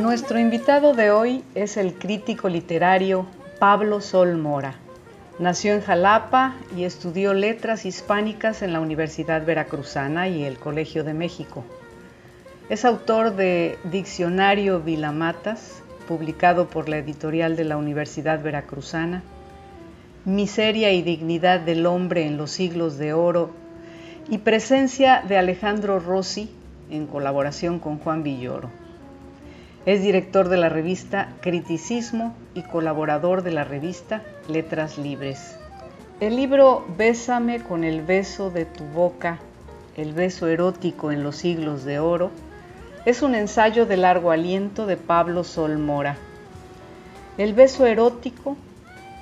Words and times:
Nuestro 0.00 0.38
invitado 0.38 0.94
de 0.94 1.10
hoy 1.10 1.44
es 1.54 1.76
el 1.76 1.92
crítico 1.92 2.48
literario 2.48 3.26
Pablo 3.58 4.00
Sol 4.00 4.38
Mora. 4.38 4.76
Nació 5.38 5.74
en 5.74 5.82
Jalapa 5.82 6.54
y 6.74 6.84
estudió 6.84 7.34
letras 7.34 7.84
hispánicas 7.84 8.62
en 8.62 8.72
la 8.72 8.80
Universidad 8.80 9.44
Veracruzana 9.44 10.26
y 10.26 10.44
el 10.44 10.58
Colegio 10.58 11.04
de 11.04 11.12
México. 11.12 11.64
Es 12.70 12.86
autor 12.86 13.36
de 13.36 13.78
Diccionario 13.84 14.80
Vilamatas, 14.80 15.82
publicado 16.08 16.68
por 16.68 16.88
la 16.88 16.96
editorial 16.96 17.54
de 17.54 17.64
la 17.64 17.76
Universidad 17.76 18.42
Veracruzana, 18.42 19.22
Miseria 20.24 20.92
y 20.92 21.02
Dignidad 21.02 21.60
del 21.60 21.84
Hombre 21.84 22.24
en 22.24 22.38
los 22.38 22.52
Siglos 22.52 22.96
de 22.96 23.12
Oro 23.12 23.50
y 24.30 24.38
Presencia 24.38 25.22
de 25.28 25.36
Alejandro 25.36 26.00
Rossi 26.00 26.50
en 26.90 27.06
colaboración 27.06 27.78
con 27.78 27.98
Juan 27.98 28.22
Villoro. 28.22 28.79
Es 29.86 30.02
director 30.02 30.50
de 30.50 30.58
la 30.58 30.68
revista 30.68 31.32
Criticismo 31.40 32.34
y 32.54 32.62
colaborador 32.62 33.42
de 33.42 33.50
la 33.50 33.64
revista 33.64 34.22
Letras 34.46 34.98
Libres. 34.98 35.56
El 36.20 36.36
libro 36.36 36.84
Bésame 36.98 37.62
con 37.62 37.82
el 37.82 38.02
beso 38.02 38.50
de 38.50 38.66
tu 38.66 38.84
boca, 38.84 39.38
el 39.96 40.12
beso 40.12 40.48
erótico 40.48 41.12
en 41.12 41.22
los 41.22 41.36
siglos 41.36 41.84
de 41.84 41.98
oro, 41.98 42.30
es 43.06 43.22
un 43.22 43.34
ensayo 43.34 43.86
de 43.86 43.96
largo 43.96 44.30
aliento 44.30 44.84
de 44.84 44.98
Pablo 44.98 45.44
Sol 45.44 45.78
Mora. 45.78 46.18
El 47.38 47.54
beso 47.54 47.86
erótico, 47.86 48.58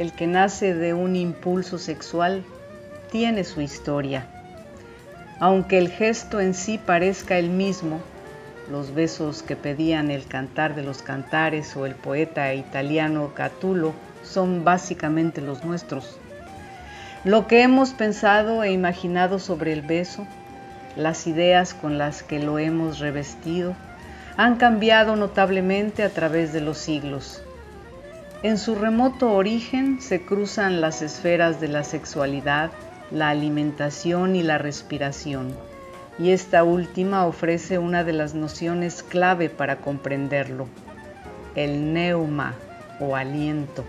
el 0.00 0.12
que 0.12 0.26
nace 0.26 0.74
de 0.74 0.92
un 0.92 1.14
impulso 1.14 1.78
sexual, 1.78 2.42
tiene 3.12 3.44
su 3.44 3.60
historia. 3.60 4.26
Aunque 5.38 5.78
el 5.78 5.88
gesto 5.88 6.40
en 6.40 6.52
sí 6.54 6.78
parezca 6.78 7.38
el 7.38 7.48
mismo, 7.48 8.00
los 8.70 8.94
besos 8.94 9.42
que 9.42 9.56
pedían 9.56 10.10
el 10.10 10.26
cantar 10.26 10.74
de 10.74 10.82
los 10.82 11.02
cantares 11.02 11.76
o 11.76 11.86
el 11.86 11.94
poeta 11.94 12.52
italiano 12.54 13.32
Catulo 13.34 13.94
son 14.22 14.64
básicamente 14.64 15.40
los 15.40 15.64
nuestros. 15.64 16.18
Lo 17.24 17.46
que 17.46 17.62
hemos 17.62 17.90
pensado 17.90 18.62
e 18.62 18.70
imaginado 18.70 19.38
sobre 19.38 19.72
el 19.72 19.82
beso, 19.82 20.26
las 20.96 21.26
ideas 21.26 21.74
con 21.74 21.98
las 21.98 22.22
que 22.22 22.38
lo 22.38 22.58
hemos 22.58 22.98
revestido, 22.98 23.74
han 24.36 24.56
cambiado 24.56 25.16
notablemente 25.16 26.02
a 26.02 26.10
través 26.10 26.52
de 26.52 26.60
los 26.60 26.78
siglos. 26.78 27.42
En 28.42 28.58
su 28.58 28.76
remoto 28.76 29.32
origen 29.32 30.00
se 30.00 30.22
cruzan 30.22 30.80
las 30.80 31.02
esferas 31.02 31.60
de 31.60 31.68
la 31.68 31.82
sexualidad, 31.82 32.70
la 33.10 33.30
alimentación 33.30 34.36
y 34.36 34.42
la 34.42 34.58
respiración 34.58 35.54
y 36.18 36.30
esta 36.32 36.64
última 36.64 37.26
ofrece 37.26 37.78
una 37.78 38.04
de 38.04 38.12
las 38.12 38.34
nociones 38.34 39.02
clave 39.02 39.50
para 39.50 39.76
comprenderlo, 39.76 40.66
el 41.54 41.92
neuma 41.92 42.54
o 43.00 43.14
aliento. 43.14 43.84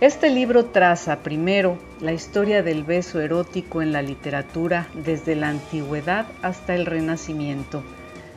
Este 0.00 0.30
libro 0.30 0.66
traza 0.66 1.24
primero 1.24 1.76
la 2.00 2.12
historia 2.12 2.62
del 2.62 2.84
beso 2.84 3.20
erótico 3.20 3.82
en 3.82 3.92
la 3.92 4.00
literatura 4.00 4.86
desde 4.94 5.34
la 5.34 5.48
antigüedad 5.48 6.26
hasta 6.40 6.76
el 6.76 6.86
Renacimiento, 6.86 7.82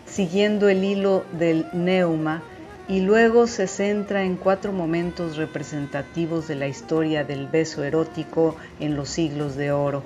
siguiendo 0.07 0.69
el 0.69 0.83
hilo 0.83 1.23
del 1.33 1.67
neuma 1.73 2.41
y 2.87 3.01
luego 3.01 3.45
se 3.45 3.67
centra 3.67 4.23
en 4.23 4.37
cuatro 4.37 4.73
momentos 4.73 5.37
representativos 5.37 6.47
de 6.47 6.55
la 6.55 6.67
historia 6.67 7.23
del 7.23 7.45
beso 7.45 7.83
erótico 7.83 8.55
en 8.79 8.95
los 8.95 9.09
siglos 9.09 9.55
de 9.55 9.71
oro 9.71 10.03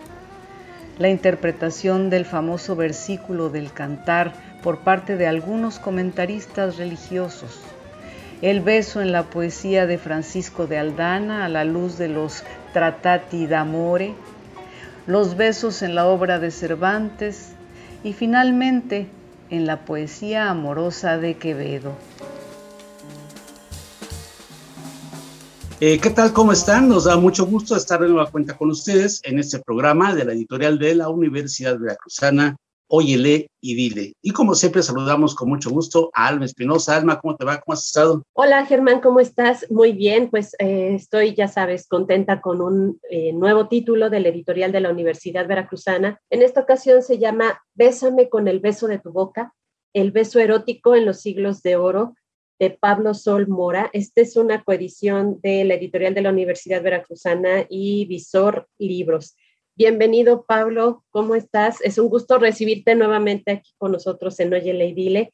la 0.98 1.10
interpretación 1.10 2.10
del 2.10 2.26
famoso 2.26 2.76
versículo 2.76 3.50
del 3.50 3.72
cantar 3.72 4.34
por 4.64 4.80
parte 4.80 5.18
de 5.18 5.28
algunos 5.28 5.80
comentaristas 5.80 6.78
religiosos, 6.78 7.60
el 8.42 8.62
beso 8.62 9.02
en 9.02 9.12
la 9.12 9.24
poesía 9.24 9.86
de 9.88 9.98
Francisco 9.98 10.68
de 10.68 10.78
Aldana 10.78 11.46
a 11.46 11.50
la 11.50 11.66
luz 11.66 11.98
de 11.98 12.08
los 12.08 12.44
Tratati 12.74 13.48
d'Amore, 13.48 14.14
los 15.08 15.38
besos 15.38 15.82
en 15.82 15.96
la 15.96 16.08
obra 16.08 16.40
de 16.40 16.52
Cervantes 16.52 17.52
y 18.04 18.14
finalmente 18.14 19.08
en 19.50 19.66
la 19.66 19.82
poesía 19.82 20.50
amorosa 20.50 21.18
de 21.18 21.36
Quevedo. 21.36 21.94
Eh, 25.82 26.00
¿Qué 26.00 26.10
tal? 26.10 26.32
¿Cómo 26.32 26.54
están? 26.54 26.88
Nos 26.88 27.04
da 27.04 27.18
mucho 27.18 27.46
gusto 27.46 27.76
estar 27.76 28.00
de 28.00 28.08
nueva 28.08 28.32
cuenta 28.32 28.58
con 28.58 28.70
ustedes 28.70 29.20
en 29.26 29.40
este 29.40 29.60
programa 29.60 30.16
de 30.16 30.24
la 30.24 30.32
editorial 30.32 30.80
de 30.80 30.96
la 30.96 31.10
Universidad 31.10 31.78
Veracruzana, 31.78 32.56
Óyele 32.88 33.50
y 33.60 33.76
Dile. 33.76 34.14
Y 34.22 34.32
como 34.32 34.56
siempre 34.56 34.82
saludamos 34.84 35.36
con 35.36 35.50
mucho 35.50 35.70
gusto 35.72 36.12
a 36.14 36.28
Alma 36.28 36.46
Espinosa. 36.46 36.96
Alma, 36.96 37.20
¿cómo 37.20 37.36
te 37.36 37.44
va? 37.44 37.60
¿Cómo 37.60 37.74
has 37.74 37.88
estado? 37.88 38.24
Hola 38.32 38.66
Germán, 38.66 39.02
¿cómo 39.02 39.20
estás? 39.20 39.70
Muy 39.70 39.92
bien, 39.92 40.30
pues 40.30 40.56
eh, 40.60 40.96
estoy, 40.96 41.36
ya 41.36 41.50
sabes, 41.50 41.90
contenta 41.90 42.40
con 42.40 42.62
un 42.62 43.02
eh, 43.10 43.34
nuevo 43.34 43.68
título 43.68 44.10
de 44.10 44.22
la 44.22 44.30
editorial 44.30 44.72
de 44.72 44.80
la 44.80 44.92
Universidad 44.92 45.46
Veracruzana. 45.46 46.22
En 46.30 46.42
esta 46.42 46.62
ocasión 46.62 47.02
se 47.02 47.18
llama 47.18 47.62
Bésame 47.74 48.30
con 48.30 48.48
el 48.48 48.62
beso 48.62 48.88
de 48.88 49.00
tu 49.00 49.12
boca, 49.12 49.54
el 49.94 50.12
beso 50.12 50.40
erótico 50.40 50.96
en 50.96 51.06
los 51.06 51.20
siglos 51.20 51.62
de 51.64 51.76
oro 51.76 52.16
de 52.60 52.70
Pablo 52.70 53.14
Sol 53.14 53.48
Mora. 53.48 53.90
Esta 53.94 54.22
es 54.22 54.36
una 54.38 54.64
coedición 54.64 55.40
de 55.42 55.66
la 55.66 55.76
editorial 55.76 56.14
de 56.14 56.22
la 56.22 56.30
Universidad 56.30 56.82
Veracruzana 56.82 57.66
y 57.70 58.06
Visor 58.06 58.68
Libros. 58.78 59.36
Bienvenido, 59.76 60.46
Pablo. 60.46 61.04
¿Cómo 61.10 61.36
estás? 61.36 61.82
Es 61.82 61.98
un 61.98 62.08
gusto 62.08 62.38
recibirte 62.38 62.96
nuevamente 62.96 63.52
aquí 63.52 63.74
con 63.78 63.92
nosotros 63.92 64.40
en 64.40 64.54
Oye 64.54 64.94
Dile. 64.94 65.34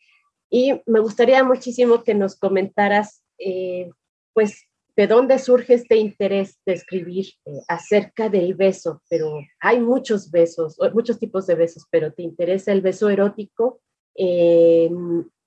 Y 0.49 0.81
me 0.87 0.99
gustaría 0.99 1.43
muchísimo 1.43 2.03
que 2.03 2.15
nos 2.15 2.35
comentaras, 2.37 3.23
eh, 3.37 3.89
pues, 4.33 4.65
de 4.95 5.07
dónde 5.07 5.39
surge 5.39 5.75
este 5.75 5.95
interés 5.97 6.59
de 6.65 6.73
escribir 6.73 7.27
eh, 7.45 7.51
acerca 7.67 8.29
del 8.29 8.55
beso. 8.55 9.01
Pero 9.09 9.39
hay 9.59 9.79
muchos 9.79 10.31
besos, 10.31 10.77
muchos 10.93 11.19
tipos 11.19 11.45
de 11.45 11.55
besos, 11.55 11.85
pero 11.91 12.11
te 12.11 12.23
interesa 12.23 12.71
el 12.71 12.81
beso 12.81 13.09
erótico. 13.09 13.79
Eh, 14.15 14.89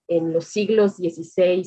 en 0.08 0.32
los 0.32 0.46
siglos 0.46 0.96
XVI 0.96 1.62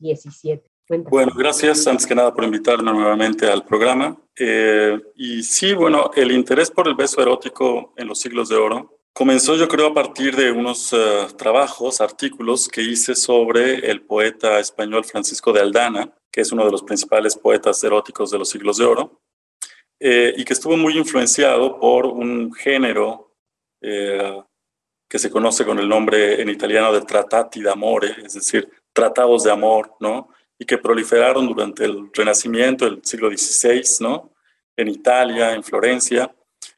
y 0.00 0.14
XVII. 0.14 0.62
Bueno, 0.88 1.32
gracias 1.36 1.86
antes 1.86 2.06
que 2.06 2.14
nada 2.14 2.32
por 2.32 2.44
invitarme 2.44 2.92
nuevamente 2.92 3.46
al 3.46 3.64
programa. 3.64 4.16
Eh, 4.38 5.00
y 5.16 5.42
sí, 5.42 5.74
bueno, 5.74 6.10
el 6.14 6.30
interés 6.30 6.70
por 6.70 6.86
el 6.86 6.94
beso 6.94 7.20
erótico 7.20 7.92
en 7.96 8.06
los 8.06 8.20
siglos 8.20 8.48
de 8.48 8.56
oro 8.56 9.00
comenzó 9.12 9.56
yo 9.56 9.66
creo 9.66 9.88
a 9.88 9.94
partir 9.94 10.36
de 10.36 10.52
unos 10.52 10.92
eh, 10.92 11.26
trabajos, 11.36 12.00
artículos 12.00 12.68
que 12.68 12.82
hice 12.82 13.14
sobre 13.14 13.90
el 13.90 14.02
poeta 14.02 14.60
español 14.60 15.04
Francisco 15.04 15.52
de 15.52 15.60
Aldana, 15.60 16.12
que 16.30 16.42
es 16.42 16.52
uno 16.52 16.64
de 16.64 16.70
los 16.70 16.82
principales 16.82 17.34
poetas 17.34 17.82
eróticos 17.82 18.30
de 18.30 18.38
los 18.38 18.48
siglos 18.48 18.76
de 18.76 18.84
oro, 18.84 19.22
eh, 19.98 20.34
y 20.36 20.44
que 20.44 20.52
estuvo 20.52 20.76
muy 20.76 20.98
influenciado 20.98 21.80
por 21.80 22.06
un 22.06 22.52
género 22.52 23.32
que 25.08 25.18
se 25.18 25.30
conoce 25.30 25.64
con 25.64 25.78
el 25.78 25.88
nombre 25.88 26.40
en 26.40 26.48
italiano 26.48 26.92
de 26.92 27.02
Trattati 27.02 27.62
d'amore, 27.62 28.16
es 28.24 28.34
decir, 28.34 28.68
tratados 28.92 29.44
de 29.44 29.52
amor, 29.52 29.92
¿no? 30.00 30.28
Y 30.58 30.64
que 30.64 30.78
proliferaron 30.78 31.46
durante 31.46 31.84
el 31.84 32.10
Renacimiento 32.12 32.84
del 32.86 33.00
siglo 33.04 33.30
XVI, 33.30 33.82
¿no? 34.00 34.32
En 34.76 34.88
Italia, 34.88 35.52
en 35.52 35.62
Florencia, 35.62 36.34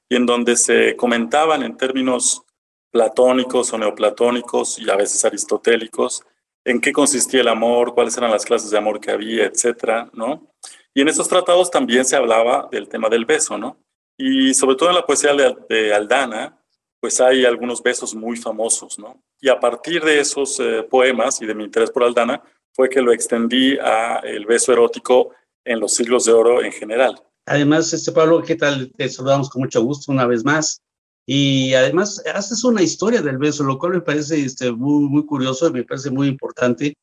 y 0.08 0.16
en 0.16 0.26
donde 0.26 0.56
se 0.56 0.96
comentaban 0.96 1.62
en 1.62 1.76
términos 1.76 2.42
platónicos 2.90 3.72
o 3.72 3.78
neoplatónicos 3.78 4.78
y 4.78 4.88
a 4.90 4.96
veces 4.96 5.24
aristotélicos 5.24 6.22
en 6.64 6.80
qué 6.80 6.92
consistía 6.92 7.40
el 7.40 7.48
amor, 7.48 7.94
cuáles 7.94 8.16
eran 8.16 8.30
las 8.30 8.44
clases 8.44 8.70
de 8.70 8.78
amor 8.78 9.00
que 9.00 9.10
había, 9.10 9.44
etcétera, 9.44 10.10
¿no? 10.12 10.52
Y 10.92 11.00
en 11.00 11.08
esos 11.08 11.28
tratados 11.28 11.70
también 11.70 12.04
se 12.04 12.16
hablaba 12.16 12.68
del 12.70 12.88
tema 12.88 13.08
del 13.08 13.24
beso, 13.24 13.56
¿no? 13.56 13.78
Y 14.16 14.52
sobre 14.54 14.76
todo 14.76 14.88
en 14.88 14.96
la 14.96 15.06
poesía 15.06 15.32
de 15.68 15.94
Aldana, 15.94 16.57
pues 17.00 17.20
hay 17.20 17.44
algunos 17.44 17.82
besos 17.82 18.14
muy 18.14 18.36
famosos, 18.36 18.98
¿no? 18.98 19.22
Y 19.40 19.48
a 19.48 19.60
partir 19.60 20.02
de 20.02 20.20
esos 20.20 20.58
eh, 20.60 20.82
poemas 20.88 21.40
y 21.40 21.46
de 21.46 21.54
mi 21.54 21.64
interés 21.64 21.90
por 21.90 22.04
Aldana, 22.04 22.42
fue 22.72 22.88
que 22.88 23.00
lo 23.00 23.12
extendí 23.12 23.76
a 23.78 24.18
el 24.18 24.46
beso 24.46 24.72
erótico 24.72 25.30
en 25.64 25.80
los 25.80 25.94
siglos 25.94 26.24
de 26.24 26.32
oro 26.32 26.62
en 26.62 26.72
general. 26.72 27.20
Además, 27.46 27.92
este 27.92 28.12
Pablo, 28.12 28.42
¿qué 28.42 28.56
tal? 28.56 28.92
Te 28.96 29.08
saludamos 29.08 29.48
con 29.48 29.62
mucho 29.62 29.82
gusto 29.82 30.12
una 30.12 30.26
vez 30.26 30.44
más. 30.44 30.80
Y 31.26 31.74
además, 31.74 32.22
haces 32.34 32.64
una 32.64 32.82
historia 32.82 33.20
del 33.20 33.38
beso, 33.38 33.64
lo 33.64 33.78
cual 33.78 33.92
me 33.92 34.00
parece 34.00 34.40
este, 34.40 34.72
muy, 34.72 35.08
muy 35.08 35.26
curioso, 35.26 35.70
me 35.70 35.84
parece 35.84 36.10
muy 36.10 36.28
importante, 36.28 36.96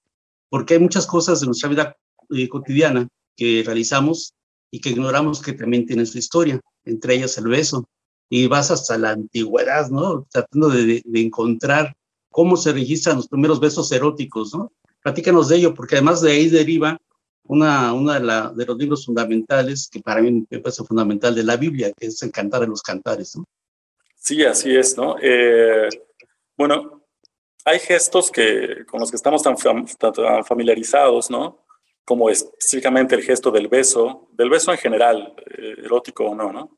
porque 0.50 0.75
hay 0.75 0.80
muchas 0.80 1.06
cosas 1.06 1.42
de 1.42 1.45
nuestra 1.47 1.69
vida 1.69 1.97
eh, 2.30 2.47
cotidiana 2.50 3.07
que 3.36 3.62
realizamos 3.65 4.33
y 4.71 4.80
que 4.80 4.89
ignoramos 4.89 5.42
que 5.42 5.53
también 5.53 5.86
tiene 5.86 6.06
su 6.06 6.18
historia, 6.18 6.59
entre 6.86 7.15
ellas 7.15 7.38
el 7.38 7.47
beso. 7.47 7.88
Y 8.30 8.48
vas 8.48 8.72
hasta 8.72 8.98
la 8.98 9.12
antigüedad, 9.12 9.89
¿no? 9.89 10.25
Tratando 10.30 10.69
de, 10.69 11.01
de 11.06 11.22
encontrar 11.22 11.95
cómo 12.30 12.57
se 12.57 12.74
registran 12.74 13.18
los 13.18 13.27
primeros 13.27 13.60
besos 13.60 13.92
eróticos, 13.92 14.54
¿no? 14.54 14.72
Platícanos 15.01 15.50
de 15.50 15.57
ello, 15.57 15.74
porque 15.74 15.95
además 15.95 16.22
de 16.22 16.31
ahí 16.31 16.50
deriva 16.50 17.00
una, 17.48 17.94
una 17.94 18.19
de, 18.19 18.56
de, 18.56 18.66
los 18.66 18.77
libros 18.77 19.06
fundamentales 19.06 19.88
que 19.92 20.00
para 20.01 20.22
mí 20.22 20.45
me 20.50 20.60
parece 20.60 20.83
fundamental 20.83 21.36
de 21.36 21.44
la 21.44 21.57
Biblia, 21.57 21.94
que 21.98 22.07
es 22.07 22.22
el 22.24 22.31
cantar 22.31 22.62
de 22.62 22.68
los 22.68 22.81
cantares, 22.81 23.38
¿no? 23.38 23.45
Sí, 24.16 24.44
así 24.44 24.75
es, 24.75 24.98
¿no? 24.98 25.18
Eh, 25.21 25.88
bueno, 26.57 27.04
hay 27.63 27.80
gestos 27.80 28.31
que, 28.31 28.86
con 28.88 29.00
los 29.00 29.12
que 29.12 29.18
estamos 29.18 29.44
tan, 29.44 29.56
familiarizados, 30.44 31.30
¿no? 31.30 31.66
Como 32.04 32.30
específicamente 32.30 33.16
el 33.16 33.21
gesto 33.21 33.51
del 33.51 33.68
beso, 33.68 34.28
del 34.33 34.50
beso 34.50 34.71
en 34.71 34.78
general, 34.78 35.36
eh, 35.57 35.75
erótico 35.83 36.25
o 36.25 36.36
no, 36.36 36.51
¿no? 36.51 36.78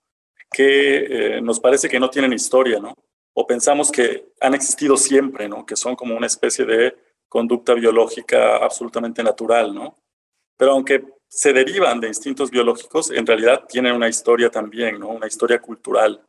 Que 0.51 1.37
eh, 1.37 1.41
nos 1.41 1.59
parece 1.59 1.89
que 1.89 1.99
no 1.99 2.09
tienen 2.09 2.33
historia, 2.33 2.79
¿no? 2.79 2.95
o 3.39 3.45
pensamos 3.45 3.91
que 3.91 4.31
han 4.41 4.55
existido 4.55 4.97
siempre, 4.97 5.47
¿no? 5.47 5.63
Que 5.63 5.75
son 5.75 5.95
como 5.95 6.17
una 6.17 6.25
especie 6.25 6.65
de 6.65 6.97
conducta 7.29 7.75
biológica 7.75 8.57
absolutamente 8.57 9.21
natural, 9.21 9.75
¿no? 9.75 9.95
Pero 10.57 10.71
aunque 10.71 11.05
se 11.27 11.53
derivan 11.53 11.99
de 11.99 12.07
instintos 12.07 12.49
biológicos, 12.49 13.11
en 13.11 13.27
realidad 13.27 13.65
tienen 13.69 13.93
una 13.93 14.09
historia 14.09 14.49
también, 14.49 14.99
¿no? 14.99 15.09
Una 15.09 15.27
historia 15.27 15.61
cultural. 15.61 16.19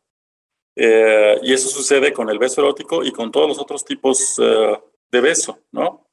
Eh, 0.75 1.39
y 1.41 1.51
eso 1.51 1.67
sucede 1.67 2.13
con 2.13 2.29
el 2.29 2.37
beso 2.37 2.61
erótico 2.61 3.03
y 3.03 3.11
con 3.11 3.31
todos 3.31 3.47
los 3.47 3.57
otros 3.57 3.83
tipos 3.83 4.35
eh, 4.37 4.79
de 5.11 5.19
beso, 5.19 5.57
¿no? 5.71 6.08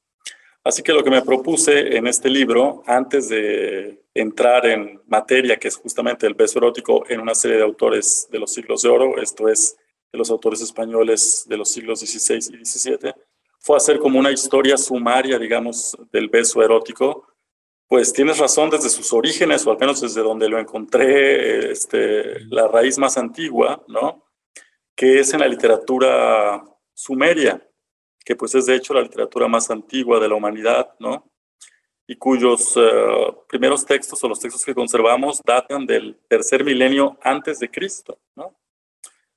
Así 0.66 0.82
que 0.82 0.92
lo 0.92 1.04
que 1.04 1.10
me 1.10 1.22
propuse 1.22 1.96
en 1.96 2.08
este 2.08 2.28
libro, 2.28 2.82
antes 2.88 3.28
de 3.28 4.02
entrar 4.12 4.66
en 4.66 5.00
materia, 5.06 5.58
que 5.58 5.68
es 5.68 5.76
justamente 5.76 6.26
el 6.26 6.34
beso 6.34 6.58
erótico 6.58 7.04
en 7.08 7.20
una 7.20 7.36
serie 7.36 7.58
de 7.58 7.62
autores 7.62 8.26
de 8.32 8.40
los 8.40 8.52
siglos 8.52 8.82
de 8.82 8.88
oro, 8.88 9.22
esto 9.22 9.48
es 9.48 9.76
de 10.10 10.18
los 10.18 10.28
autores 10.28 10.60
españoles 10.60 11.46
de 11.48 11.56
los 11.56 11.70
siglos 11.70 12.00
XVI 12.00 12.58
y 12.58 12.64
XVII, 12.64 13.14
fue 13.60 13.76
hacer 13.76 14.00
como 14.00 14.18
una 14.18 14.32
historia 14.32 14.76
sumaria, 14.76 15.38
digamos, 15.38 15.96
del 16.10 16.28
beso 16.28 16.60
erótico. 16.60 17.28
Pues 17.86 18.12
tienes 18.12 18.38
razón 18.38 18.68
desde 18.68 18.88
sus 18.88 19.12
orígenes, 19.12 19.64
o 19.68 19.70
al 19.70 19.78
menos 19.78 20.00
desde 20.00 20.20
donde 20.20 20.48
lo 20.48 20.58
encontré, 20.58 21.70
este, 21.70 22.40
la 22.46 22.66
raíz 22.66 22.98
más 22.98 23.16
antigua, 23.16 23.84
¿no? 23.86 24.24
Que 24.96 25.20
es 25.20 25.32
en 25.32 25.38
la 25.38 25.46
literatura 25.46 26.64
sumeria, 26.92 27.64
que 28.26 28.34
pues 28.34 28.56
es 28.56 28.66
de 28.66 28.74
hecho 28.74 28.92
la 28.92 29.02
literatura 29.02 29.46
más 29.46 29.70
antigua 29.70 30.18
de 30.18 30.28
la 30.28 30.34
humanidad, 30.34 30.92
¿no? 30.98 31.30
Y 32.08 32.16
cuyos 32.16 32.76
eh, 32.76 33.32
primeros 33.48 33.86
textos 33.86 34.22
o 34.22 34.28
los 34.28 34.40
textos 34.40 34.64
que 34.64 34.74
conservamos 34.74 35.40
datan 35.44 35.86
del 35.86 36.18
tercer 36.28 36.64
milenio 36.64 37.16
antes 37.22 37.60
de 37.60 37.70
Cristo, 37.70 38.18
¿no? 38.34 38.52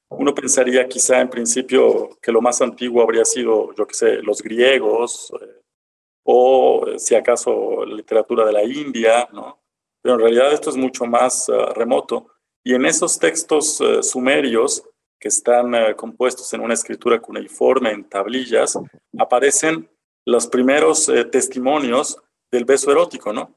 Uno 0.09 0.33
pensaría 0.33 0.87
quizá 0.87 1.21
en 1.21 1.29
principio 1.29 2.17
que 2.19 2.31
lo 2.31 2.41
más 2.41 2.63
antiguo 2.63 3.03
habría 3.03 3.25
sido, 3.25 3.75
yo 3.75 3.85
qué 3.85 3.93
sé, 3.93 4.23
los 4.23 4.41
griegos 4.41 5.31
eh, 5.39 5.61
o 6.23 6.87
eh, 6.87 6.97
si 6.97 7.13
acaso 7.13 7.85
la 7.85 7.95
literatura 7.95 8.43
de 8.43 8.53
la 8.53 8.63
India, 8.63 9.29
¿no? 9.31 9.61
Pero 10.01 10.15
en 10.15 10.21
realidad 10.21 10.51
esto 10.51 10.71
es 10.71 10.77
mucho 10.77 11.05
más 11.05 11.47
remoto. 11.75 12.27
Y 12.63 12.73
en 12.73 12.85
esos 12.85 13.19
textos 13.19 13.83
sumerios 14.01 14.88
que 15.19 15.27
están 15.27 15.73
compuestos 15.95 16.53
en 16.53 16.61
una 16.61 16.73
escritura 16.73 17.19
cuneiforme, 17.19 17.91
en 17.91 18.07
tablillas, 18.07 18.77
aparecen 19.17 19.89
los 20.25 20.47
primeros 20.47 21.11
testimonios 21.31 22.17
del 22.51 22.65
beso 22.65 22.91
erótico, 22.91 23.33
¿no? 23.33 23.55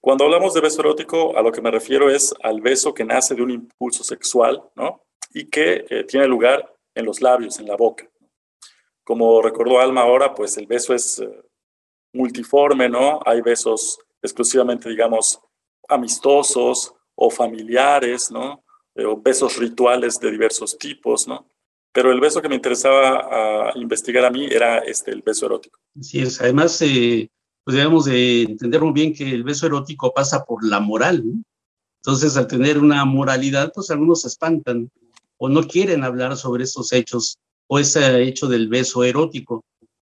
Cuando 0.00 0.24
hablamos 0.24 0.54
de 0.54 0.60
beso 0.60 0.80
erótico, 0.80 1.36
a 1.36 1.42
lo 1.42 1.50
que 1.50 1.60
me 1.60 1.70
refiero 1.70 2.10
es 2.10 2.34
al 2.42 2.60
beso 2.60 2.94
que 2.94 3.04
nace 3.04 3.34
de 3.34 3.42
un 3.42 3.50
impulso 3.50 4.04
sexual, 4.04 4.62
¿no? 4.76 5.02
y 5.32 5.46
que 5.46 5.86
eh, 5.88 6.04
tiene 6.04 6.26
lugar 6.26 6.74
en 6.94 7.04
los 7.04 7.20
labios, 7.20 7.58
en 7.58 7.66
la 7.66 7.76
boca. 7.76 8.08
Como 9.04 9.40
recordó 9.42 9.80
Alma 9.80 10.02
ahora, 10.02 10.34
pues 10.34 10.56
el 10.56 10.66
beso 10.66 10.94
es 10.94 11.20
eh, 11.20 11.42
multiforme, 12.12 12.88
¿no? 12.88 13.20
Hay 13.24 13.40
besos 13.40 13.98
exclusivamente, 14.22 14.88
digamos, 14.88 15.40
amistosos 15.88 16.94
o 17.14 17.30
familiares, 17.30 18.30
¿no? 18.30 18.64
Eh, 18.98 19.04
o 19.06 19.16
besos 19.16 19.56
rituales 19.56 20.18
de 20.18 20.30
diversos 20.30 20.76
tipos, 20.76 21.28
¿no? 21.28 21.46
Pero 21.92 22.12
el 22.12 22.20
beso 22.20 22.42
que 22.42 22.48
me 22.48 22.56
interesaba 22.56 23.72
investigar 23.76 24.24
a 24.24 24.30
mí 24.30 24.46
era 24.46 24.78
este, 24.78 25.10
el 25.10 25.22
beso 25.22 25.46
erótico. 25.46 25.78
Sí, 26.00 26.20
es. 26.20 26.40
Además, 26.40 26.78
pues 26.78 27.76
debemos 27.76 28.04
de 28.04 28.42
entender 28.42 28.82
muy 28.82 28.92
bien 28.92 29.14
que 29.14 29.30
el 29.30 29.42
beso 29.42 29.66
erótico 29.66 30.12
pasa 30.12 30.44
por 30.44 30.64
la 30.64 30.80
moral, 30.80 31.22
¿no? 31.24 31.42
Entonces, 32.00 32.36
al 32.36 32.46
tener 32.46 32.78
una 32.78 33.04
moralidad, 33.04 33.72
pues 33.74 33.90
algunos 33.90 34.22
se 34.22 34.28
espantan 34.28 34.90
o 35.38 35.48
no 35.48 35.62
quieren 35.62 36.04
hablar 36.04 36.36
sobre 36.36 36.64
esos 36.64 36.92
hechos 36.92 37.38
o 37.68 37.78
ese 37.78 38.22
hecho 38.22 38.48
del 38.48 38.68
beso 38.68 39.04
erótico 39.04 39.64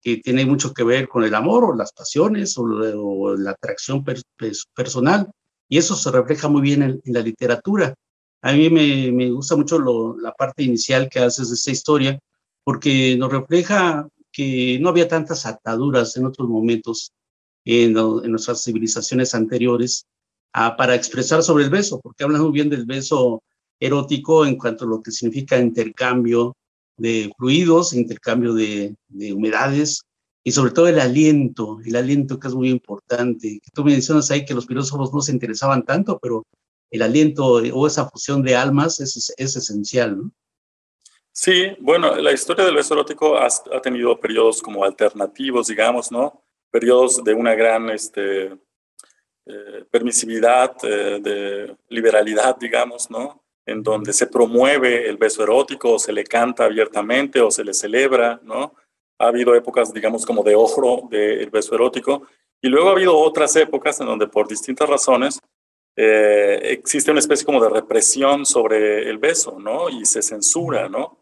que 0.02 0.18
tiene 0.18 0.44
mucho 0.44 0.74
que 0.74 0.84
ver 0.84 1.08
con 1.08 1.24
el 1.24 1.34
amor 1.34 1.64
o 1.64 1.74
las 1.74 1.92
pasiones 1.92 2.56
o, 2.58 3.36
la 3.36 3.52
atracción 3.52 4.04
personal. 4.74 5.30
Y 5.68 5.78
eso 5.78 5.96
se 5.96 6.10
refleja 6.10 6.48
muy 6.48 6.60
bien 6.60 6.82
en, 6.82 7.00
la 7.06 7.20
literatura. 7.20 7.94
A 8.44 8.52
mí 8.52 8.68
me, 8.68 9.10
me 9.10 9.30
gusta 9.30 9.56
mucho 9.56 9.78
la 10.20 10.32
parte 10.32 10.62
inicial 10.62 11.08
que 11.08 11.18
haces 11.18 11.48
de 11.48 11.54
esta 11.54 11.70
historia 11.70 12.20
porque 12.62 13.16
nos 13.16 13.32
refleja 13.32 14.06
que 14.30 14.78
no 14.82 14.90
había 14.90 15.08
tantas 15.08 15.46
ataduras 15.46 16.14
en 16.18 16.26
otros 16.26 16.46
momentos 16.46 17.10
en, 17.64 17.96
en 17.96 18.30
nuestras 18.30 18.62
civilizaciones 18.62 19.34
anteriores 19.34 20.04
ah, 20.52 20.76
para 20.76 20.94
expresar 20.94 21.42
sobre 21.42 21.64
el 21.64 21.70
beso, 21.70 22.00
porque 22.02 22.22
hablan 22.24 22.42
muy 22.42 22.52
bien 22.52 22.68
del 22.68 22.84
beso 22.84 23.42
erótico 23.80 24.44
en 24.44 24.56
cuanto 24.56 24.84
a 24.84 24.88
lo 24.88 25.00
que 25.02 25.10
significa 25.10 25.58
intercambio 25.58 26.54
de 26.98 27.32
fluidos, 27.38 27.94
intercambio 27.94 28.52
de, 28.52 28.94
humedades 29.32 30.02
y 30.44 30.52
sobre 30.52 30.72
todo 30.72 30.88
el 30.88 31.00
aliento, 31.00 31.78
el 31.82 31.96
aliento 31.96 32.38
que 32.38 32.48
es 32.48 32.54
muy 32.54 32.68
importante. 32.68 33.58
Tú 33.72 33.84
mencionas 33.84 34.30
ahí 34.30 34.44
que 34.44 34.52
los 34.52 34.66
filósofos 34.66 35.14
no 35.14 35.22
se 35.22 35.32
interesaban 35.32 35.82
tanto, 35.86 36.18
pero 36.20 36.44
el 36.94 37.02
aliento 37.02 37.44
o 37.44 37.86
esa 37.86 38.08
fusión 38.08 38.42
de 38.42 38.56
almas 38.56 39.00
es, 39.00 39.32
es 39.36 39.56
esencial, 39.56 40.16
¿no? 40.16 40.30
Sí, 41.32 41.76
bueno, 41.80 42.14
la 42.14 42.30
historia 42.32 42.64
del 42.64 42.76
beso 42.76 42.94
erótico 42.94 43.36
ha, 43.36 43.48
tenido 43.82 44.18
periodos 44.20 44.62
como 44.62 44.84
alternativos, 44.84 45.66
digamos, 45.66 46.12
¿no? 46.12 46.44
Periodos 46.70 47.24
de 47.24 47.34
una 47.34 47.56
gran 47.56 47.90
este, 47.90 48.52
eh, 49.46 49.84
permisividad, 49.90 50.76
eh, 50.84 51.18
de 51.20 51.76
liberalidad, 51.88 52.56
digamos, 52.56 53.10
¿no? 53.10 53.44
en 53.66 53.82
donde 53.82 54.12
se 54.12 54.26
promueve 54.26 55.08
el 55.08 55.16
beso 55.16 55.42
erótico, 55.42 55.94
o 55.94 55.98
se 55.98 56.12
le 56.12 56.24
canta 56.24 56.64
abiertamente, 56.64 57.40
o 57.40 57.50
se 57.50 57.64
le 57.64 57.72
celebra, 57.72 58.38
¿no? 58.42 58.74
Ha 59.18 59.28
habido 59.28 59.54
épocas, 59.54 59.92
digamos, 59.92 60.26
como 60.26 60.42
de 60.42 60.54
oro 60.54 61.08
del 61.08 61.48
beso 61.50 61.74
erótico, 61.74 62.26
y 62.60 62.68
luego 62.68 62.88
ha 62.88 62.92
habido 62.92 63.18
otras 63.18 63.56
épocas 63.56 63.98
en 64.00 64.06
donde 64.06 64.26
por 64.26 64.48
distintas 64.48 64.88
razones 64.88 65.40
eh, 65.96 66.60
existe 66.62 67.10
una 67.10 67.20
especie 67.20 67.46
como 67.46 67.62
de 67.62 67.68
represión 67.68 68.44
sobre 68.44 69.08
el 69.08 69.18
beso, 69.18 69.58
¿no? 69.58 69.88
Y 69.88 70.04
se 70.04 70.22
censura, 70.22 70.88
¿no? 70.88 71.18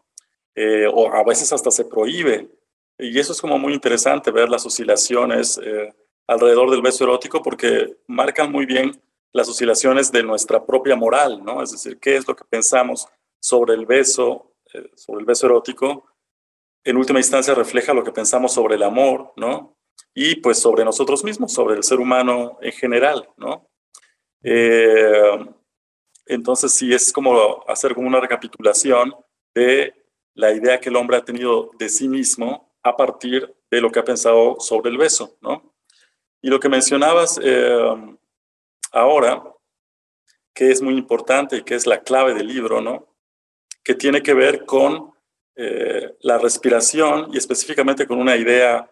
Eh, 0.55 0.87
o 0.91 1.11
a 1.11 1.23
veces 1.23 1.51
hasta 1.53 1.71
se 1.71 1.85
prohíbe. 1.85 2.49
Y 2.97 3.19
eso 3.19 3.31
es 3.31 3.41
como 3.41 3.57
muy 3.57 3.73
interesante 3.73 4.31
ver 4.31 4.49
las 4.49 4.65
oscilaciones 4.65 5.59
eh, 5.63 5.93
alrededor 6.27 6.69
del 6.71 6.81
beso 6.81 7.03
erótico 7.03 7.41
porque 7.41 7.97
marcan 8.07 8.51
muy 8.51 8.65
bien 8.65 9.01
las 9.31 9.49
oscilaciones 9.49 10.11
de 10.11 10.23
nuestra 10.23 10.63
propia 10.63 10.95
moral, 10.95 11.43
¿no? 11.43 11.63
Es 11.63 11.71
decir, 11.71 11.99
qué 11.99 12.15
es 12.15 12.27
lo 12.27 12.35
que 12.35 12.45
pensamos 12.45 13.07
sobre 13.39 13.73
el 13.73 13.85
beso, 13.85 14.53
eh, 14.73 14.91
sobre 14.95 15.21
el 15.21 15.25
beso 15.25 15.47
erótico, 15.47 16.05
en 16.83 16.97
última 16.97 17.19
instancia 17.19 17.55
refleja 17.55 17.93
lo 17.93 18.03
que 18.03 18.11
pensamos 18.11 18.53
sobre 18.53 18.75
el 18.75 18.83
amor, 18.83 19.33
¿no? 19.37 19.77
Y 20.13 20.35
pues 20.35 20.59
sobre 20.59 20.85
nosotros 20.85 21.23
mismos, 21.23 21.53
sobre 21.53 21.75
el 21.75 21.83
ser 21.83 21.99
humano 21.99 22.59
en 22.61 22.71
general, 22.73 23.27
¿no? 23.37 23.69
Eh, 24.43 25.45
entonces 26.25 26.71
sí 26.73 26.93
es 26.93 27.11
como 27.11 27.63
hacer 27.67 27.93
como 27.95 28.07
una 28.07 28.19
recapitulación 28.19 29.15
de 29.55 29.93
la 30.35 30.51
idea 30.51 30.79
que 30.79 30.89
el 30.89 30.95
hombre 30.95 31.17
ha 31.17 31.25
tenido 31.25 31.71
de 31.77 31.89
sí 31.89 32.07
mismo 32.07 32.73
a 32.81 32.95
partir 32.95 33.53
de 33.71 33.81
lo 33.81 33.91
que 33.91 33.99
ha 33.99 34.03
pensado 34.03 34.59
sobre 34.59 34.91
el 34.91 34.97
beso, 34.97 35.37
¿no? 35.41 35.73
Y 36.41 36.49
lo 36.49 36.59
que 36.59 36.69
mencionabas, 36.69 37.39
eh, 37.41 38.17
ahora, 38.91 39.43
que 40.53 40.71
es 40.71 40.81
muy 40.81 40.95
importante 40.95 41.57
y 41.57 41.63
que 41.63 41.75
es 41.75 41.87
la 41.87 42.01
clave 42.01 42.33
del 42.33 42.47
libro, 42.47 42.81
¿no? 42.81 43.07
Que 43.83 43.95
tiene 43.95 44.21
que 44.21 44.33
ver 44.33 44.65
con 44.65 45.13
eh, 45.55 46.15
la 46.21 46.37
respiración 46.37 47.29
y 47.31 47.37
específicamente 47.37 48.07
con 48.07 48.19
una 48.19 48.35
idea 48.35 48.89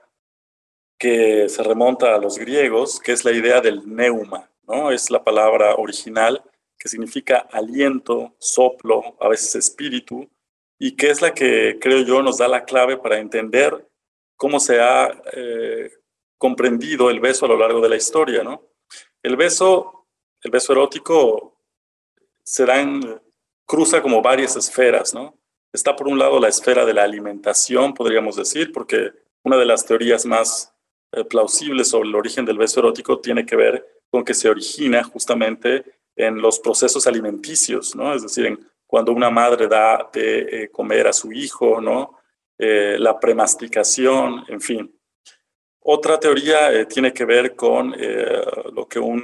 que 0.97 1.49
se 1.49 1.63
remonta 1.63 2.13
a 2.13 2.19
los 2.19 2.37
griegos, 2.37 2.99
que 2.99 3.11
es 3.11 3.25
la 3.25 3.31
idea 3.31 3.59
del 3.61 3.81
neuma, 3.85 4.50
¿no? 4.71 4.91
Es 4.91 5.09
la 5.09 5.23
palabra 5.23 5.75
original 5.75 6.43
que 6.77 6.89
significa 6.89 7.47
aliento, 7.51 8.35
soplo, 8.39 9.15
a 9.19 9.27
veces 9.27 9.53
espíritu, 9.55 10.27
y 10.79 10.95
que 10.95 11.11
es 11.11 11.21
la 11.21 11.31
que 11.31 11.77
creo 11.79 11.99
yo 11.99 12.23
nos 12.23 12.39
da 12.39 12.47
la 12.47 12.65
clave 12.65 12.97
para 12.97 13.19
entender 13.19 13.87
cómo 14.35 14.59
se 14.59 14.81
ha 14.81 15.11
eh, 15.33 15.91
comprendido 16.39 17.11
el 17.11 17.19
beso 17.19 17.45
a 17.45 17.49
lo 17.49 17.57
largo 17.57 17.81
de 17.81 17.89
la 17.89 17.97
historia, 17.97 18.43
¿no? 18.43 18.63
El 19.21 19.35
beso, 19.35 20.07
el 20.41 20.49
beso 20.49 20.73
erótico 20.73 21.55
se 22.43 22.65
cruza 23.67 24.01
como 24.01 24.23
varias 24.23 24.55
esferas, 24.55 25.13
¿no? 25.13 25.37
Está 25.71 25.95
por 25.95 26.07
un 26.07 26.17
lado 26.17 26.39
la 26.39 26.49
esfera 26.49 26.83
de 26.83 26.95
la 26.95 27.03
alimentación, 27.03 27.93
podríamos 27.93 28.35
decir, 28.35 28.71
porque 28.71 29.11
una 29.43 29.57
de 29.57 29.65
las 29.67 29.85
teorías 29.85 30.25
más 30.25 30.73
eh, 31.11 31.23
plausibles 31.23 31.89
sobre 31.89 32.09
el 32.09 32.15
origen 32.15 32.43
del 32.45 32.57
beso 32.57 32.79
erótico 32.79 33.19
tiene 33.19 33.45
que 33.45 33.55
ver 33.55 34.00
con 34.11 34.23
que 34.23 34.33
se 34.33 34.49
origina 34.49 35.03
justamente 35.03 35.83
en 36.15 36.39
los 36.41 36.59
procesos 36.59 37.07
alimenticios, 37.07 37.95
¿no? 37.95 38.13
Es 38.13 38.21
decir, 38.21 38.45
en 38.45 38.59
cuando 38.85 39.13
una 39.13 39.29
madre 39.29 39.67
da 39.67 40.09
de 40.11 40.63
eh, 40.63 40.69
comer 40.69 41.07
a 41.07 41.13
su 41.13 41.31
hijo, 41.31 41.79
¿no? 41.79 42.19
Eh, 42.57 42.97
la 42.99 43.17
premasticación, 43.17 44.43
en 44.49 44.59
fin. 44.59 44.99
Otra 45.79 46.19
teoría 46.19 46.71
eh, 46.73 46.85
tiene 46.85 47.13
que 47.13 47.23
ver 47.23 47.55
con 47.55 47.95
lo 48.73 48.87
que 48.87 48.99
un 48.99 49.23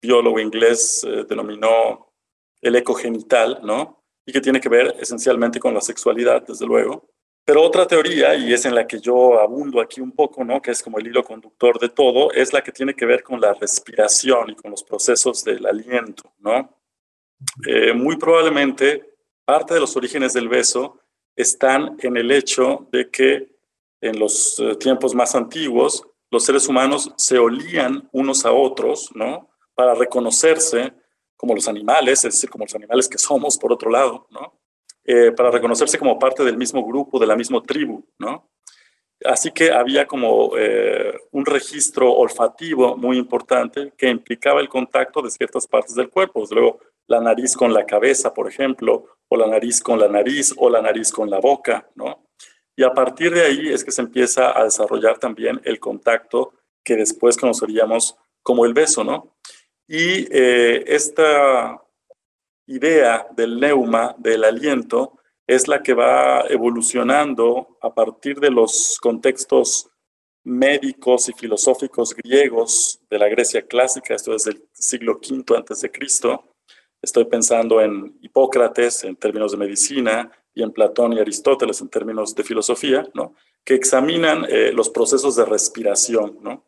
biólogo 0.00 0.38
inglés 0.38 1.06
denominó 1.28 2.14
el 2.62 2.76
ecogenital, 2.76 3.60
¿no? 3.64 4.04
Y 4.24 4.32
que 4.32 4.40
tiene 4.40 4.60
que 4.60 4.68
ver 4.68 4.94
esencialmente 5.00 5.58
con 5.58 5.74
la 5.74 5.80
sexualidad, 5.80 6.46
desde 6.46 6.64
luego. 6.64 7.10
Pero 7.48 7.62
otra 7.62 7.86
teoría, 7.86 8.34
y 8.34 8.52
es 8.52 8.66
en 8.66 8.74
la 8.74 8.86
que 8.86 9.00
yo 9.00 9.40
abundo 9.40 9.80
aquí 9.80 10.02
un 10.02 10.12
poco, 10.12 10.44
¿no? 10.44 10.60
que 10.60 10.70
es 10.70 10.82
como 10.82 10.98
el 10.98 11.06
hilo 11.06 11.24
conductor 11.24 11.78
de 11.78 11.88
todo, 11.88 12.30
es 12.32 12.52
la 12.52 12.62
que 12.62 12.72
tiene 12.72 12.92
que 12.92 13.06
ver 13.06 13.22
con 13.22 13.40
la 13.40 13.54
respiración 13.54 14.50
y 14.50 14.54
con 14.54 14.70
los 14.70 14.84
procesos 14.84 15.42
del 15.44 15.64
aliento. 15.64 16.30
¿no? 16.40 16.78
Eh, 17.66 17.94
muy 17.94 18.18
probablemente 18.18 19.14
parte 19.46 19.72
de 19.72 19.80
los 19.80 19.96
orígenes 19.96 20.34
del 20.34 20.46
beso 20.46 21.00
están 21.34 21.96
en 22.00 22.18
el 22.18 22.30
hecho 22.32 22.86
de 22.92 23.08
que 23.08 23.48
en 24.02 24.18
los 24.18 24.60
eh, 24.60 24.76
tiempos 24.76 25.14
más 25.14 25.34
antiguos 25.34 26.06
los 26.30 26.44
seres 26.44 26.68
humanos 26.68 27.14
se 27.16 27.38
olían 27.38 28.10
unos 28.12 28.44
a 28.44 28.52
otros, 28.52 29.08
¿no? 29.14 29.48
Para 29.74 29.94
reconocerse 29.94 30.92
como 31.34 31.54
los 31.54 31.66
animales, 31.66 32.26
es 32.26 32.34
decir, 32.34 32.50
como 32.50 32.66
los 32.66 32.74
animales 32.74 33.08
que 33.08 33.16
somos, 33.16 33.56
por 33.56 33.72
otro 33.72 33.90
lado, 33.90 34.26
¿no? 34.28 34.58
Eh, 35.10 35.32
para 35.32 35.50
reconocerse 35.50 35.98
como 35.98 36.18
parte 36.18 36.44
del 36.44 36.58
mismo 36.58 36.84
grupo, 36.84 37.18
de 37.18 37.26
la 37.26 37.34
misma 37.34 37.62
tribu, 37.62 38.04
¿no? 38.18 38.50
Así 39.24 39.50
que 39.50 39.72
había 39.72 40.06
como 40.06 40.50
un 41.32 41.46
registro 41.46 42.12
olfativo 42.12 42.94
muy 42.94 43.16
importante 43.16 43.92
que 43.96 44.10
implicaba 44.10 44.60
el 44.60 44.68
contacto 44.68 45.22
de 45.22 45.30
ciertas 45.30 45.66
partes 45.66 45.94
del 45.94 46.10
cuerpo. 46.10 46.42
Desde 46.42 46.56
luego, 46.56 46.78
la 47.08 47.20
nariz 47.20 47.56
con 47.56 47.72
la 47.72 47.86
cabeza, 47.86 48.34
por 48.34 48.48
ejemplo, 48.48 49.06
o 49.28 49.36
la 49.36 49.46
nariz 49.46 49.80
con 49.80 49.98
la 49.98 50.08
nariz, 50.08 50.54
o 50.56 50.68
la 50.68 50.82
nariz 50.82 51.10
con 51.10 51.30
la 51.30 51.40
boca, 51.40 51.88
¿no? 51.94 52.28
Y 52.76 52.84
a 52.84 52.92
partir 52.92 53.32
de 53.34 53.42
ahí 53.42 53.68
es 53.70 53.84
que 53.84 53.90
se 53.90 54.02
empieza 54.02 54.56
a 54.56 54.64
desarrollar 54.64 55.18
también 55.18 55.60
el 55.64 55.80
contacto 55.80 56.52
que 56.84 56.96
después 56.96 57.36
conoceríamos 57.36 58.16
como 58.42 58.64
el 58.66 58.74
beso, 58.74 59.02
¿no? 59.02 59.34
Y 59.88 60.28
eh, 60.30 60.84
esta 60.86 61.82
idea 62.68 63.26
del 63.36 63.58
neuma, 63.58 64.14
del 64.18 64.44
aliento, 64.44 65.18
es 65.46 65.66
la 65.66 65.82
que 65.82 65.94
va 65.94 66.42
evolucionando 66.48 67.78
a 67.80 67.92
partir 67.92 68.38
de 68.38 68.50
los 68.50 68.98
contextos 69.00 69.90
médicos 70.44 71.28
y 71.28 71.32
filosóficos 71.32 72.14
griegos 72.14 73.00
de 73.10 73.18
la 73.18 73.28
Grecia 73.28 73.66
clásica, 73.66 74.14
esto 74.14 74.34
es 74.34 74.44
del 74.44 74.62
siglo 74.72 75.18
V 75.20 75.56
antes 75.56 75.80
de 75.80 75.90
Cristo, 75.90 76.44
Estoy 77.00 77.26
pensando 77.26 77.80
en 77.80 78.18
Hipócrates 78.22 79.04
en 79.04 79.14
términos 79.14 79.52
de 79.52 79.58
medicina 79.58 80.32
y 80.52 80.62
en 80.62 80.72
Platón 80.72 81.12
y 81.12 81.20
Aristóteles 81.20 81.80
en 81.80 81.88
términos 81.88 82.34
de 82.34 82.42
filosofía, 82.42 83.08
¿no? 83.14 83.34
que 83.64 83.74
examinan 83.74 84.44
eh, 84.48 84.72
los 84.72 84.90
procesos 84.90 85.36
de 85.36 85.44
respiración. 85.44 86.38
¿no? 86.42 86.64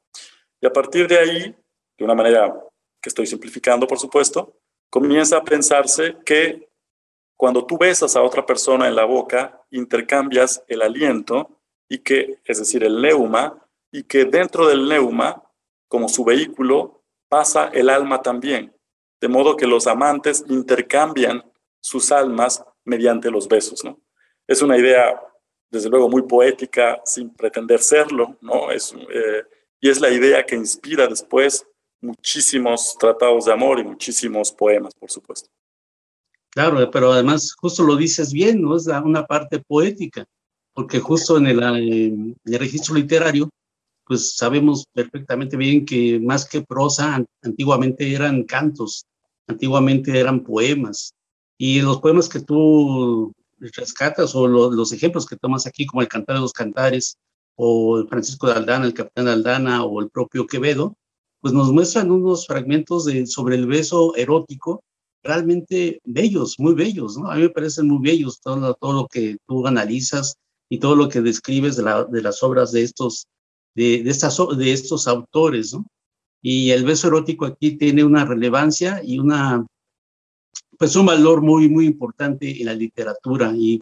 Y 0.60 0.66
a 0.66 0.72
partir 0.72 1.08
de 1.08 1.18
ahí, 1.18 1.56
de 1.98 2.04
una 2.04 2.14
manera 2.14 2.54
que 3.02 3.08
estoy 3.08 3.26
simplificando, 3.26 3.88
por 3.88 3.98
supuesto, 3.98 4.59
comienza 4.90 5.38
a 5.38 5.44
pensarse 5.44 6.16
que 6.24 6.68
cuando 7.36 7.64
tú 7.64 7.78
besas 7.78 8.16
a 8.16 8.22
otra 8.22 8.44
persona 8.44 8.86
en 8.86 8.94
la 8.94 9.04
boca, 9.04 9.62
intercambias 9.70 10.62
el 10.68 10.82
aliento 10.82 11.48
y 11.88 11.98
que, 11.98 12.38
es 12.44 12.58
decir, 12.58 12.84
el 12.84 13.00
neuma, 13.00 13.66
y 13.90 14.02
que 14.02 14.26
dentro 14.26 14.68
del 14.68 14.86
neuma, 14.86 15.42
como 15.88 16.08
su 16.08 16.24
vehículo, 16.24 17.02
pasa 17.28 17.70
el 17.72 17.88
alma 17.88 18.20
también 18.20 18.74
de 19.20 19.28
modo 19.28 19.56
que 19.56 19.66
los 19.66 19.86
amantes 19.86 20.44
intercambian 20.48 21.44
sus 21.80 22.10
almas 22.10 22.64
mediante 22.84 23.30
los 23.30 23.46
besos, 23.48 23.84
¿no? 23.84 24.00
Es 24.46 24.62
una 24.62 24.78
idea, 24.78 25.20
desde 25.70 25.90
luego, 25.90 26.08
muy 26.08 26.22
poética, 26.22 27.00
sin 27.04 27.30
pretender 27.30 27.80
serlo, 27.80 28.36
¿no? 28.40 28.70
Es, 28.70 28.92
eh, 28.92 29.44
y 29.80 29.90
es 29.90 30.00
la 30.00 30.10
idea 30.10 30.44
que 30.44 30.56
inspira 30.56 31.06
después 31.06 31.66
muchísimos 32.00 32.96
tratados 32.98 33.44
de 33.44 33.52
amor 33.52 33.78
y 33.80 33.84
muchísimos 33.84 34.52
poemas, 34.52 34.94
por 34.94 35.10
supuesto. 35.10 35.48
Claro, 36.50 36.90
pero 36.90 37.12
además 37.12 37.52
justo 37.54 37.82
lo 37.82 37.96
dices 37.96 38.32
bien, 38.32 38.62
¿no? 38.62 38.76
Es 38.76 38.86
una 38.86 39.26
parte 39.26 39.60
poética, 39.60 40.24
porque 40.72 40.98
justo 40.98 41.36
en 41.36 41.46
el, 41.46 41.62
en 41.62 42.36
el 42.44 42.58
registro 42.58 42.94
literario 42.94 43.48
pues 44.10 44.34
sabemos 44.34 44.86
perfectamente 44.92 45.56
bien 45.56 45.86
que 45.86 46.18
más 46.18 46.44
que 46.44 46.62
prosa, 46.62 47.24
antiguamente 47.42 48.12
eran 48.12 48.42
cantos, 48.42 49.06
antiguamente 49.46 50.18
eran 50.18 50.42
poemas. 50.42 51.14
Y 51.56 51.80
los 51.80 52.00
poemas 52.00 52.28
que 52.28 52.40
tú 52.40 53.32
rescatas 53.60 54.34
o 54.34 54.48
los 54.48 54.92
ejemplos 54.92 55.26
que 55.26 55.36
tomas 55.36 55.64
aquí, 55.64 55.86
como 55.86 56.02
el 56.02 56.08
Cantar 56.08 56.34
de 56.34 56.40
los 56.40 56.52
Cantares, 56.52 57.18
o 57.54 58.04
Francisco 58.08 58.48
de 58.48 58.54
Aldana, 58.54 58.86
el 58.86 58.94
Capitán 58.94 59.26
de 59.26 59.30
Aldana, 59.30 59.84
o 59.84 60.00
el 60.00 60.10
propio 60.10 60.44
Quevedo, 60.44 60.96
pues 61.40 61.54
nos 61.54 61.72
muestran 61.72 62.10
unos 62.10 62.46
fragmentos 62.46 63.04
de, 63.06 63.26
sobre 63.26 63.56
el 63.56 63.66
beso 63.66 64.14
erótico 64.16 64.82
realmente 65.22 66.00
bellos, 66.04 66.58
muy 66.58 66.74
bellos, 66.74 67.16
¿no? 67.18 67.30
A 67.30 67.36
mí 67.36 67.42
me 67.42 67.50
parecen 67.50 67.88
muy 67.88 67.98
bellos 68.00 68.40
todo, 68.40 68.74
todo 68.74 68.92
lo 68.92 69.06
que 69.06 69.36
tú 69.46 69.66
analizas 69.66 70.36
y 70.68 70.78
todo 70.78 70.96
lo 70.96 71.08
que 71.08 71.20
describes 71.20 71.76
de, 71.76 71.82
la, 71.82 72.04
de 72.04 72.22
las 72.22 72.42
obras 72.42 72.72
de 72.72 72.82
estos 72.82 73.26
de, 73.74 74.02
estas, 74.08 74.38
de 74.56 74.72
estos 74.72 75.08
autores, 75.08 75.72
¿no? 75.74 75.86
Y 76.42 76.70
el 76.70 76.84
beso 76.84 77.08
erótico 77.08 77.44
aquí 77.44 77.76
tiene 77.76 78.02
una 78.02 78.24
relevancia 78.24 79.02
y 79.04 79.18
una, 79.18 79.66
pues 80.78 80.96
un 80.96 81.06
valor 81.06 81.42
muy, 81.42 81.68
muy 81.68 81.86
importante 81.86 82.58
en 82.58 82.66
la 82.66 82.74
literatura 82.74 83.52
y, 83.54 83.80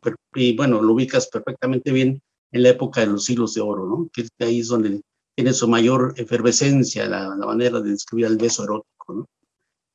bueno, 0.56 0.82
lo 0.82 0.92
ubicas 0.92 1.28
perfectamente 1.28 1.92
bien 1.92 2.20
en 2.50 2.62
la 2.62 2.70
época 2.70 3.00
de 3.00 3.08
los 3.08 3.24
siglos 3.24 3.54
de 3.54 3.60
oro, 3.60 3.86
¿no? 3.86 4.10
Que 4.12 4.26
ahí 4.44 4.60
es 4.60 4.68
donde 4.68 5.00
tiene 5.38 5.52
su 5.52 5.68
mayor 5.68 6.14
efervescencia 6.16 7.06
la, 7.06 7.28
la 7.36 7.46
manera 7.46 7.80
de 7.80 7.90
describir 7.90 8.26
el 8.26 8.36
beso 8.36 8.64
erótico, 8.64 9.14
¿no? 9.14 9.28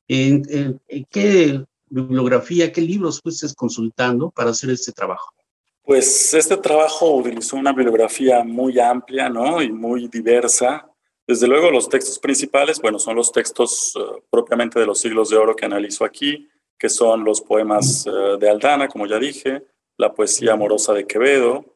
¿En, 0.08 0.80
qué 1.10 1.62
bibliografía, 1.90 2.72
qué 2.72 2.80
libros 2.80 3.20
fuiste 3.20 3.46
consultando 3.54 4.30
para 4.30 4.52
hacer 4.52 4.70
este 4.70 4.90
trabajo? 4.92 5.34
Pues 5.82 6.32
este 6.32 6.56
trabajo 6.56 7.16
utilizó 7.16 7.56
una 7.56 7.74
bibliografía 7.74 8.42
muy 8.42 8.80
amplia 8.80 9.28
¿no? 9.28 9.60
y 9.60 9.70
muy 9.70 10.08
diversa. 10.08 10.90
Desde 11.26 11.46
luego 11.46 11.70
los 11.70 11.90
textos 11.90 12.18
principales, 12.18 12.80
bueno, 12.80 12.98
son 12.98 13.16
los 13.16 13.30
textos 13.30 13.92
eh, 13.96 14.22
propiamente 14.30 14.80
de 14.80 14.86
los 14.86 14.98
siglos 14.98 15.28
de 15.28 15.36
oro 15.36 15.54
que 15.54 15.66
analizo 15.66 16.06
aquí, 16.06 16.48
que 16.78 16.88
son 16.88 17.22
los 17.22 17.42
poemas 17.42 18.06
uh, 18.06 18.38
de 18.38 18.48
Aldana, 18.48 18.88
como 18.88 19.06
ya 19.06 19.18
dije, 19.18 19.62
la 19.98 20.10
poesía 20.14 20.54
amorosa 20.54 20.94
de 20.94 21.06
Quevedo, 21.06 21.66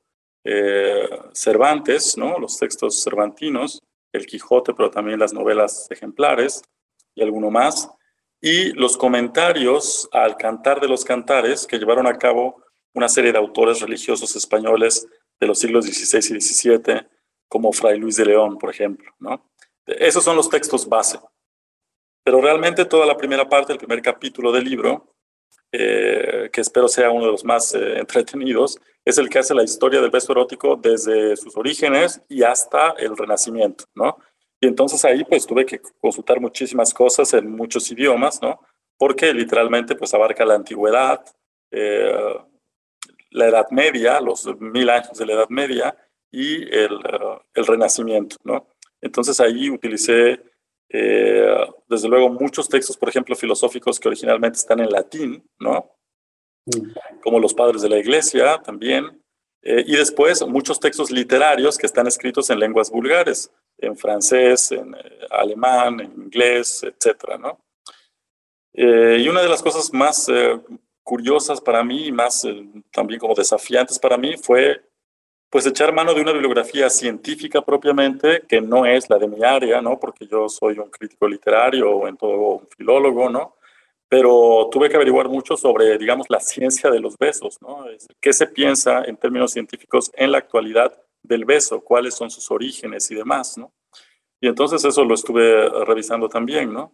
eh, 0.42 0.87
Cervantes, 1.38 2.16
¿no? 2.16 2.38
los 2.38 2.58
textos 2.58 3.02
cervantinos, 3.02 3.82
el 4.12 4.26
Quijote, 4.26 4.74
pero 4.74 4.90
también 4.90 5.18
las 5.18 5.32
novelas 5.32 5.86
ejemplares 5.90 6.62
y 7.14 7.22
alguno 7.22 7.50
más, 7.50 7.88
y 8.40 8.72
los 8.72 8.96
comentarios 8.96 10.08
al 10.12 10.36
cantar 10.36 10.80
de 10.80 10.88
los 10.88 11.04
cantares 11.04 11.66
que 11.66 11.78
llevaron 11.78 12.06
a 12.06 12.18
cabo 12.18 12.62
una 12.94 13.08
serie 13.08 13.32
de 13.32 13.38
autores 13.38 13.80
religiosos 13.80 14.34
españoles 14.36 15.06
de 15.40 15.46
los 15.46 15.58
siglos 15.58 15.84
XVI 15.84 16.36
y 16.36 16.40
XVII, 16.40 17.06
como 17.48 17.72
Fray 17.72 17.98
Luis 17.98 18.16
de 18.16 18.26
León, 18.26 18.58
por 18.58 18.70
ejemplo. 18.70 19.12
¿no? 19.20 19.50
Esos 19.86 20.24
son 20.24 20.36
los 20.36 20.48
textos 20.48 20.88
base. 20.88 21.18
Pero 22.24 22.40
realmente 22.40 22.84
toda 22.84 23.06
la 23.06 23.16
primera 23.16 23.48
parte, 23.48 23.72
el 23.72 23.78
primer 23.78 24.02
capítulo 24.02 24.52
del 24.52 24.64
libro, 24.64 25.14
eh, 25.70 26.50
que 26.52 26.60
espero 26.60 26.88
sea 26.88 27.10
uno 27.10 27.26
de 27.26 27.32
los 27.32 27.44
más 27.44 27.74
eh, 27.74 27.98
entretenidos, 27.98 28.78
es 29.08 29.16
el 29.16 29.30
que 29.30 29.38
hace 29.38 29.54
la 29.54 29.64
historia 29.64 30.02
del 30.02 30.10
beso 30.10 30.32
erótico 30.32 30.76
desde 30.76 31.34
sus 31.34 31.56
orígenes 31.56 32.20
y 32.28 32.42
hasta 32.42 32.90
el 32.98 33.16
Renacimiento, 33.16 33.84
¿no? 33.94 34.18
Y 34.60 34.66
entonces 34.66 35.02
ahí 35.06 35.24
pues 35.24 35.46
tuve 35.46 35.64
que 35.64 35.80
consultar 35.98 36.40
muchísimas 36.40 36.92
cosas 36.92 37.32
en 37.32 37.50
muchos 37.50 37.90
idiomas, 37.90 38.42
¿no? 38.42 38.60
Porque 38.98 39.32
literalmente 39.32 39.94
pues 39.94 40.12
abarca 40.12 40.44
la 40.44 40.56
antigüedad, 40.56 41.24
eh, 41.70 42.34
la 43.30 43.46
Edad 43.46 43.70
Media, 43.70 44.20
los 44.20 44.46
mil 44.60 44.90
años 44.90 45.16
de 45.16 45.24
la 45.24 45.32
Edad 45.32 45.48
Media 45.48 45.96
y 46.30 46.64
el, 46.64 46.98
el 47.54 47.66
Renacimiento, 47.66 48.36
¿no? 48.44 48.66
Entonces 49.00 49.40
ahí 49.40 49.70
utilicé, 49.70 50.38
eh, 50.90 51.66
desde 51.88 52.08
luego, 52.10 52.28
muchos 52.28 52.68
textos, 52.68 52.98
por 52.98 53.08
ejemplo, 53.08 53.34
filosóficos 53.34 53.98
que 53.98 54.08
originalmente 54.08 54.58
están 54.58 54.80
en 54.80 54.90
latín, 54.90 55.48
¿no? 55.58 55.97
Como 57.22 57.40
los 57.40 57.54
padres 57.54 57.82
de 57.82 57.88
la 57.88 57.98
iglesia 57.98 58.58
también. 58.58 59.20
Eh, 59.62 59.84
y 59.86 59.96
después 59.96 60.46
muchos 60.46 60.78
textos 60.78 61.10
literarios 61.10 61.76
que 61.76 61.86
están 61.86 62.06
escritos 62.06 62.48
en 62.50 62.60
lenguas 62.60 62.90
vulgares, 62.90 63.50
en 63.76 63.96
francés, 63.96 64.72
en 64.72 64.94
eh, 64.94 65.26
alemán, 65.30 66.00
en 66.00 66.12
inglés, 66.12 66.86
¿no? 67.40 67.58
Eh, 68.72 69.18
y 69.20 69.28
una 69.28 69.42
de 69.42 69.48
las 69.48 69.62
cosas 69.62 69.92
más 69.92 70.30
curiosas 71.02 71.60
para 71.60 71.82
mí 71.82 72.06
y 72.06 72.12
más 72.12 72.46
también 72.92 73.18
como 73.18 73.34
desafiantes 73.34 73.98
para 73.98 74.16
mí 74.16 74.36
fue 74.36 74.82
pues 75.50 75.66
echar 75.66 75.94
mano 75.94 76.12
de 76.12 76.20
una 76.20 76.32
bibliografía 76.32 76.90
científica 76.90 77.62
propiamente, 77.62 78.42
que 78.46 78.60
no 78.60 78.84
es 78.84 79.08
la 79.08 79.18
de 79.18 79.28
mi 79.28 79.42
área, 79.42 79.80
¿no? 79.80 79.98
Porque 79.98 80.26
yo 80.26 80.48
soy 80.48 80.78
un 80.78 80.90
crítico 80.90 81.26
literario 81.26 81.90
o 81.90 82.06
en 82.06 82.16
todo 82.16 82.36
un 82.36 82.68
filólogo, 82.76 83.30
¿no? 83.30 83.54
Pero 84.08 84.68
tuve 84.72 84.88
que 84.88 84.96
averiguar 84.96 85.28
mucho 85.28 85.56
sobre, 85.56 85.98
digamos, 85.98 86.26
la 86.30 86.40
ciencia 86.40 86.90
de 86.90 87.00
los 87.00 87.16
besos, 87.18 87.58
¿no? 87.60 87.84
¿Qué 88.20 88.32
se 88.32 88.46
piensa 88.46 89.04
en 89.04 89.16
términos 89.16 89.52
científicos 89.52 90.10
en 90.14 90.32
la 90.32 90.38
actualidad 90.38 90.92
del 91.22 91.44
beso? 91.44 91.82
¿Cuáles 91.82 92.14
son 92.14 92.30
sus 92.30 92.50
orígenes 92.50 93.10
y 93.10 93.14
demás, 93.14 93.58
¿no? 93.58 93.72
Y 94.40 94.48
entonces 94.48 94.84
eso 94.84 95.04
lo 95.04 95.14
estuve 95.14 95.68
revisando 95.84 96.28
también, 96.28 96.72
¿no? 96.72 96.92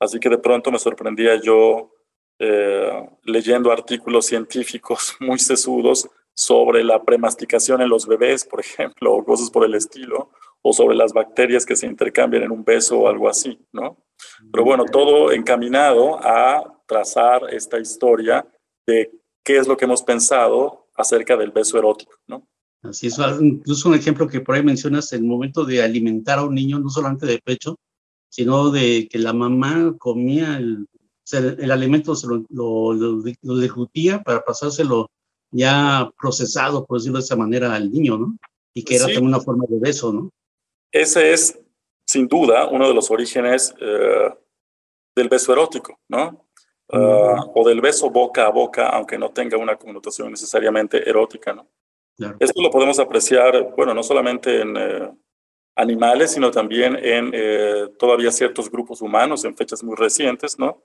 Así 0.00 0.18
que 0.18 0.28
de 0.28 0.38
pronto 0.38 0.70
me 0.70 0.78
sorprendía 0.78 1.36
yo 1.36 1.92
eh, 2.38 3.08
leyendo 3.24 3.72
artículos 3.72 4.26
científicos 4.26 5.16
muy 5.20 5.38
sesudos 5.38 6.08
sobre 6.34 6.84
la 6.84 7.02
premasticación 7.02 7.80
en 7.80 7.88
los 7.88 8.06
bebés, 8.06 8.44
por 8.44 8.60
ejemplo, 8.60 9.14
o 9.14 9.24
cosas 9.24 9.50
por 9.50 9.64
el 9.64 9.74
estilo, 9.74 10.30
o 10.68 10.72
sobre 10.72 10.96
las 10.96 11.12
bacterias 11.12 11.64
que 11.64 11.76
se 11.76 11.86
intercambian 11.86 12.42
en 12.42 12.50
un 12.50 12.64
beso 12.64 12.98
o 12.98 13.08
algo 13.08 13.28
así, 13.28 13.56
¿no? 13.72 14.02
Pero 14.50 14.64
bueno, 14.64 14.84
todo 14.84 15.30
encaminado 15.30 16.18
a 16.20 16.82
trazar 16.88 17.54
esta 17.54 17.78
historia 17.78 18.44
de 18.84 19.12
qué 19.44 19.58
es 19.58 19.68
lo 19.68 19.76
que 19.76 19.84
hemos 19.84 20.02
pensado 20.02 20.88
acerca 20.96 21.36
del 21.36 21.52
beso 21.52 21.78
erótico, 21.78 22.14
¿no? 22.26 22.48
Así 22.82 23.06
es, 23.06 23.16
incluso 23.40 23.88
un 23.88 23.94
ejemplo 23.94 24.26
que 24.26 24.40
por 24.40 24.56
ahí 24.56 24.64
mencionas, 24.64 25.12
el 25.12 25.22
momento 25.22 25.64
de 25.64 25.82
alimentar 25.82 26.40
a 26.40 26.44
un 26.44 26.54
niño, 26.54 26.80
no 26.80 26.90
solamente 26.90 27.26
de 27.26 27.38
pecho, 27.38 27.78
sino 28.28 28.70
de 28.70 29.06
que 29.08 29.18
la 29.18 29.32
mamá 29.32 29.94
comía 29.98 30.56
el, 30.56 30.88
el 31.32 31.70
alimento, 31.70 32.16
se 32.16 32.26
lo, 32.26 32.44
lo, 32.48 32.92
lo, 32.92 33.22
para 34.24 34.44
pasárselo 34.44 35.10
ya 35.52 36.10
procesado, 36.20 36.84
por 36.84 36.98
decirlo 36.98 37.18
de 37.18 37.24
esa 37.24 37.36
manera, 37.36 37.72
al 37.72 37.92
niño, 37.92 38.18
¿no? 38.18 38.36
Y 38.74 38.82
que 38.82 38.96
era 38.96 39.04
también 39.04 39.26
una 39.26 39.40
forma 39.40 39.64
de 39.68 39.78
beso, 39.78 40.12
¿no? 40.12 40.30
Ese 40.92 41.32
es, 41.32 41.58
sin 42.06 42.28
duda, 42.28 42.66
uno 42.68 42.88
de 42.88 42.94
los 42.94 43.10
orígenes 43.10 43.74
eh, 43.80 44.34
del 45.14 45.28
beso 45.28 45.52
erótico, 45.52 45.98
¿no? 46.08 46.46
Ah, 46.92 47.44
o 47.54 47.68
del 47.68 47.80
beso 47.80 48.10
boca 48.10 48.46
a 48.46 48.50
boca, 48.50 48.88
aunque 48.88 49.18
no 49.18 49.30
tenga 49.30 49.56
una 49.56 49.76
connotación 49.76 50.30
necesariamente 50.30 51.08
erótica, 51.08 51.52
¿no? 51.52 51.68
Esto 52.38 52.62
lo 52.62 52.70
podemos 52.70 52.98
apreciar, 52.98 53.74
bueno, 53.76 53.92
no 53.92 54.02
solamente 54.02 54.62
en 54.62 54.76
eh, 54.76 55.12
animales, 55.74 56.32
sino 56.32 56.50
también 56.50 56.96
en 56.96 57.30
eh, 57.34 57.88
todavía 57.98 58.30
ciertos 58.30 58.70
grupos 58.70 59.02
humanos 59.02 59.44
en 59.44 59.54
fechas 59.54 59.82
muy 59.82 59.96
recientes, 59.96 60.58
¿no? 60.58 60.82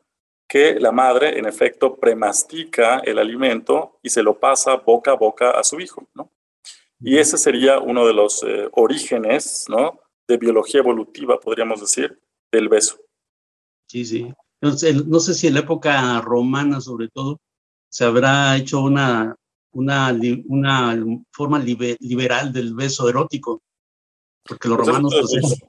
que 0.51 0.77
la 0.81 0.91
madre, 0.91 1.39
en 1.39 1.46
efecto, 1.46 1.96
premastica 1.96 3.00
el 3.05 3.20
alimento 3.20 4.00
y 4.03 4.10
se 4.10 4.22
lo 4.22 4.38
pasa 4.38 4.75
boca 4.75 5.12
a 5.12 5.15
boca 5.15 5.51
a 5.51 5.63
su 5.63 5.79
hijo, 5.79 6.10
¿no? 6.13 6.29
Y 7.01 7.17
ese 7.17 7.38
sería 7.38 7.79
uno 7.79 8.05
de 8.05 8.13
los 8.13 8.43
eh, 8.43 8.70
orígenes, 8.74 9.65
¿no? 9.67 10.00
De 10.27 10.38
biología 10.38 10.81
evolutiva, 10.81 11.39
podríamos 11.39 11.81
decir, 11.81 12.20
del 12.51 12.70
beso. 12.70 12.98
Sí, 13.88 14.05
sí. 14.05 14.31
Entonces, 14.62 15.05
no 15.05 15.20
sé 15.20 15.34
si 15.34 15.48
en 15.48 15.55
la 15.55 15.62
época 15.62 16.22
romana, 16.22 16.79
sobre 16.79 17.10
todo, 17.10 17.39
se 17.89 18.05
habrá 18.05 18.55
hecho 18.55 18.81
una, 18.81 19.36
una, 19.74 20.15
una 20.48 21.05
forma 21.31 21.60
liberal 21.60 22.53
del 22.53 22.75
beso 22.75 23.10
erótico, 23.10 23.63
porque 24.43 24.70
los 24.70 24.77
pues 24.77 24.88
romanos 24.88 25.13
pues, 25.20 25.60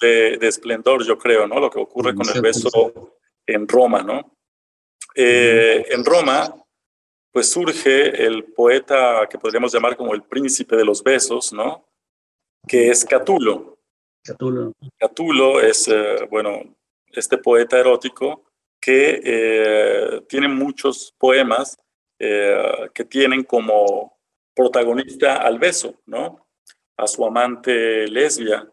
de, 0.00 0.48
esplendor, 0.48 1.04
yo 1.06 1.16
creo, 1.16 1.46
¿no? 1.46 1.60
Lo 1.60 1.70
que 1.70 1.78
ocurre 1.78 2.14
con 2.14 2.28
el 2.28 2.42
beso 2.42 2.68
en 3.46 3.68
Roma, 3.68 4.02
¿no? 4.02 4.36
Eh, 5.14 5.86
en 5.90 6.04
Roma, 6.04 6.54
pues 7.32 7.50
surge 7.50 8.24
el 8.24 8.44
poeta 8.44 9.26
que 9.28 9.38
podríamos 9.38 9.72
llamar 9.72 9.96
como 9.96 10.14
el 10.14 10.22
príncipe 10.22 10.76
de 10.76 10.84
los 10.84 11.02
besos, 11.02 11.52
¿no? 11.52 11.84
Que 12.66 12.88
es 12.88 13.04
Catulo. 13.04 13.78
Catulo. 14.22 14.72
Catulo 14.98 15.60
es, 15.60 15.88
eh, 15.88 16.26
bueno, 16.30 16.76
este 17.08 17.38
poeta 17.38 17.78
erótico 17.78 18.44
que 18.80 19.20
eh, 19.22 20.22
tiene 20.28 20.48
muchos 20.48 21.14
poemas 21.18 21.78
que 22.18 23.04
tienen 23.06 23.44
como 23.44 24.20
protagonista 24.54 25.36
al 25.36 25.58
beso, 25.58 25.94
¿no? 26.04 26.46
A 26.98 27.06
su 27.06 27.24
amante 27.24 28.06
lesbia. 28.08 28.70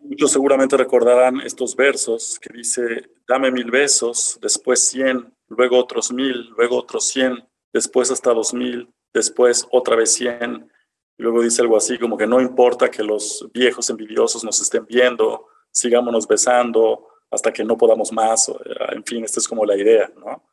Muchos 0.00 0.32
seguramente 0.32 0.76
recordarán 0.76 1.40
estos 1.40 1.76
versos 1.76 2.38
que 2.40 2.52
dice, 2.52 3.08
dame 3.28 3.52
mil 3.52 3.70
besos, 3.70 4.36
después 4.40 4.88
cien, 4.88 5.32
luego 5.48 5.78
otros 5.78 6.12
mil, 6.12 6.50
luego 6.56 6.76
otros 6.76 7.08
cien, 7.08 7.46
después 7.72 8.10
hasta 8.10 8.32
dos 8.32 8.54
mil, 8.54 8.88
después 9.12 9.66
otra 9.70 9.96
vez 9.96 10.12
cien. 10.12 10.70
Luego 11.16 11.42
dice 11.42 11.62
algo 11.62 11.76
así 11.76 11.98
como 11.98 12.16
que 12.16 12.26
no 12.26 12.40
importa 12.40 12.90
que 12.90 13.02
los 13.02 13.48
viejos 13.52 13.90
envidiosos 13.90 14.44
nos 14.44 14.60
estén 14.60 14.86
viendo, 14.86 15.46
sigámonos 15.72 16.28
besando 16.28 17.08
hasta 17.30 17.52
que 17.52 17.64
no 17.64 17.76
podamos 17.76 18.12
más. 18.12 18.50
En 18.90 19.04
fin, 19.04 19.24
esta 19.24 19.40
es 19.40 19.48
como 19.48 19.64
la 19.64 19.76
idea, 19.76 20.10
¿no? 20.16 20.44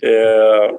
Eh, 0.00 0.78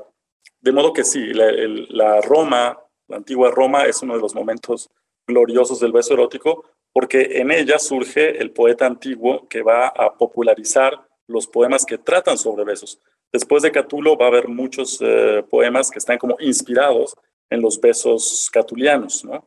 de 0.59 0.71
modo 0.71 0.91
que 0.91 1.03
sí, 1.03 1.33
la, 1.33 1.51
la 1.89 2.21
Roma, 2.21 2.77
la 3.07 3.17
antigua 3.17 3.51
Roma 3.51 3.85
es 3.85 4.01
uno 4.01 4.15
de 4.15 4.21
los 4.21 4.33
momentos 4.33 4.89
gloriosos 5.27 5.79
del 5.79 5.91
beso 5.91 6.13
erótico, 6.13 6.65
porque 6.91 7.39
en 7.39 7.51
ella 7.51 7.77
surge 7.77 8.41
el 8.41 8.51
poeta 8.51 8.85
antiguo 8.85 9.47
que 9.47 9.61
va 9.61 9.87
a 9.87 10.17
popularizar 10.17 11.07
los 11.27 11.45
poemas 11.47 11.85
que 11.85 11.97
tratan 11.97 12.37
sobre 12.37 12.63
besos. 12.63 12.99
Después 13.31 13.63
de 13.63 13.71
Catulo 13.71 14.17
va 14.17 14.25
a 14.25 14.29
haber 14.29 14.47
muchos 14.47 14.99
eh, 15.01 15.43
poemas 15.49 15.91
que 15.91 15.99
están 15.99 16.17
como 16.17 16.37
inspirados 16.39 17.15
en 17.49 17.61
los 17.61 17.79
besos 17.79 18.49
catulianos, 18.51 19.23
¿no? 19.25 19.45